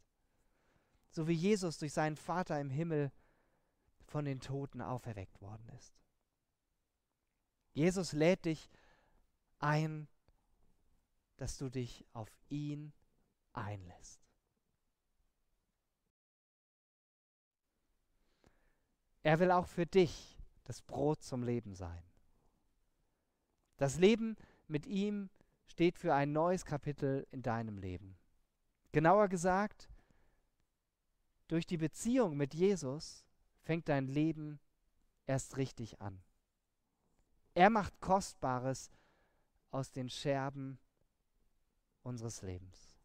So 1.10 1.27
wie 1.27 1.34
Jesus 1.34 1.77
durch 1.77 1.93
seinen 1.93 2.17
Vater 2.17 2.60
im 2.60 2.69
Himmel 2.69 3.12
von 4.06 4.25
den 4.25 4.39
Toten 4.39 4.82
auferweckt 4.82 5.41
worden 5.41 5.67
ist. 5.77 5.93
Jesus 7.77 8.11
lädt 8.11 8.45
dich 8.45 8.71
ein, 9.59 10.07
dass 11.35 11.59
du 11.59 11.69
dich 11.69 12.07
auf 12.11 12.27
ihn 12.49 12.91
einlässt. 13.53 14.19
Er 19.21 19.37
will 19.37 19.51
auch 19.51 19.67
für 19.67 19.85
dich 19.85 20.39
das 20.63 20.81
Brot 20.81 21.21
zum 21.21 21.43
Leben 21.43 21.75
sein. 21.75 22.01
Das 23.77 23.99
Leben 23.99 24.37
mit 24.67 24.87
ihm 24.87 25.29
steht 25.67 25.99
für 25.99 26.15
ein 26.15 26.31
neues 26.31 26.65
Kapitel 26.65 27.27
in 27.29 27.43
deinem 27.43 27.77
Leben. 27.77 28.17
Genauer 28.91 29.27
gesagt, 29.27 29.87
durch 31.47 31.67
die 31.67 31.77
Beziehung 31.77 32.37
mit 32.37 32.55
Jesus 32.55 33.23
fängt 33.61 33.87
dein 33.87 34.07
Leben 34.07 34.59
erst 35.27 35.57
richtig 35.57 36.01
an. 36.01 36.23
Er 37.58 37.72
macht 37.72 38.00
Kostbares 38.02 38.91
aus 39.72 39.89
den 39.89 40.12
Scherben 40.12 40.78
unseres 42.04 42.43
Lebens. 42.43 43.00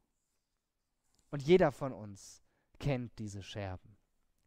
Und 1.30 1.40
jeder 1.40 1.72
von 1.72 1.94
uns 1.94 2.42
kennt 2.78 3.18
diese 3.18 3.42
Scherben. 3.42 3.96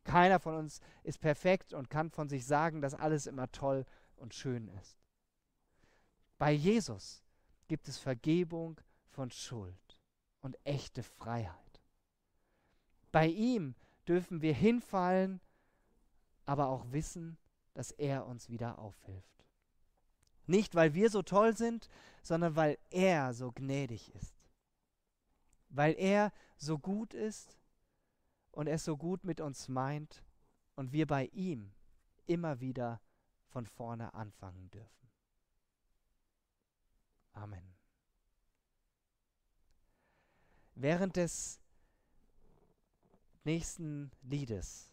Keiner 0.04 0.40
von 0.40 0.54
uns 0.54 0.80
ist 1.02 1.20
perfekt 1.20 1.74
und 1.74 1.90
kann 1.90 2.12
von 2.12 2.30
sich 2.30 2.46
sagen, 2.46 2.82
dass 2.82 2.94
alles 2.94 3.26
immer 3.26 3.52
toll 3.52 3.84
und 4.16 4.36
schön 4.36 4.68
ist. 4.68 5.00
Bei 6.38 6.52
Jesus 6.52 7.24
gibt 7.68 7.88
es 7.88 7.98
Vergebung 7.98 8.80
von 9.08 9.32
Schuld 9.32 10.00
und 10.42 10.56
echte 10.66 11.02
Freiheit. 11.02 11.82
Bei 13.12 13.26
ihm 13.26 13.74
dürfen 14.08 14.44
wir 14.44 14.54
hinfallen, 14.54 15.42
aber 16.46 16.68
auch 16.68 16.92
wissen, 16.92 17.40
dass 17.74 17.90
er 17.90 18.28
uns 18.28 18.50
wieder 18.50 18.78
aufhilft. 18.78 19.35
Nicht, 20.48 20.76
weil 20.76 20.94
wir 20.94 21.10
so 21.10 21.22
toll 21.22 21.56
sind, 21.56 21.90
sondern 22.22 22.56
weil 22.56 22.78
er 22.90 23.34
so 23.34 23.52
gnädig 23.52 24.14
ist. 24.16 24.36
Weil 25.70 25.94
er 25.98 26.32
so 26.58 26.78
gut 26.78 27.14
ist 27.14 27.58
und 28.52 28.68
es 28.68 28.86
so 28.86 28.96
gut 28.98 29.24
mit 29.24 29.42
uns 29.42 29.68
meint 29.68 30.24
und 30.76 30.92
wir 30.92 31.08
bei 31.08 31.26
ihm 31.28 31.72
immer 32.28 32.60
wieder 32.60 33.02
von 33.48 33.66
vorne 33.66 34.14
anfangen 34.14 34.70
dürfen. 34.72 35.10
Amen. 37.34 37.76
Während 40.76 41.16
des 41.16 41.60
nächsten 43.44 44.12
Liedes 44.24 44.92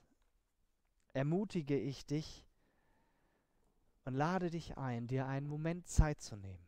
ermutige 1.13 1.79
ich 1.79 2.07
dich 2.07 2.45
und 4.05 4.15
lade 4.15 4.51
dich 4.51 4.77
ein, 4.77 5.07
dir 5.07 5.27
einen 5.27 5.47
Moment 5.47 5.89
Zeit 5.89 6.21
zu 6.21 6.37
nehmen, 6.37 6.67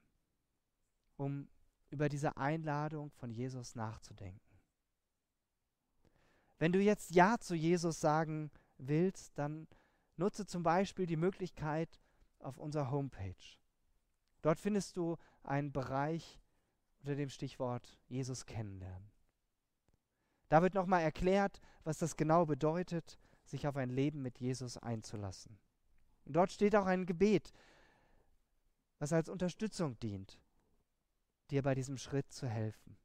um 1.16 1.48
über 1.90 2.08
diese 2.08 2.36
Einladung 2.36 3.10
von 3.10 3.30
Jesus 3.30 3.74
nachzudenken. 3.74 4.40
Wenn 6.58 6.72
du 6.72 6.80
jetzt 6.80 7.14
Ja 7.14 7.38
zu 7.38 7.54
Jesus 7.54 8.00
sagen 8.00 8.50
willst, 8.78 9.38
dann 9.38 9.66
nutze 10.16 10.46
zum 10.46 10.62
Beispiel 10.62 11.06
die 11.06 11.16
Möglichkeit 11.16 12.00
auf 12.38 12.58
unserer 12.58 12.90
Homepage. 12.90 13.34
Dort 14.42 14.60
findest 14.60 14.96
du 14.96 15.16
einen 15.42 15.72
Bereich 15.72 16.40
unter 17.00 17.16
dem 17.16 17.28
Stichwort 17.28 17.98
Jesus 18.08 18.46
kennenlernen. 18.46 19.10
Da 20.48 20.62
wird 20.62 20.74
nochmal 20.74 21.02
erklärt, 21.02 21.60
was 21.82 21.98
das 21.98 22.16
genau 22.16 22.46
bedeutet, 22.46 23.18
sich 23.44 23.66
auf 23.66 23.76
ein 23.76 23.90
Leben 23.90 24.22
mit 24.22 24.38
Jesus 24.38 24.76
einzulassen. 24.78 25.58
Und 26.24 26.34
dort 26.34 26.52
steht 26.52 26.74
auch 26.76 26.86
ein 26.86 27.06
Gebet, 27.06 27.52
was 28.98 29.12
als 29.12 29.28
Unterstützung 29.28 29.98
dient, 30.00 30.40
dir 31.50 31.62
bei 31.62 31.74
diesem 31.74 31.98
Schritt 31.98 32.32
zu 32.32 32.48
helfen. 32.48 32.96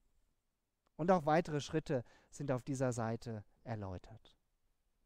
Und 0.96 1.12
auch 1.12 1.26
weitere 1.26 1.62
Schritte 1.62 2.04
sind 2.30 2.52
auf 2.52 2.64
dieser 2.64 2.94
Seite 2.94 3.44
erläutert. 3.64 4.38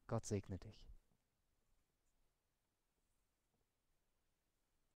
Gott 0.07 0.25
segne 0.25 0.57
dich. 0.57 0.92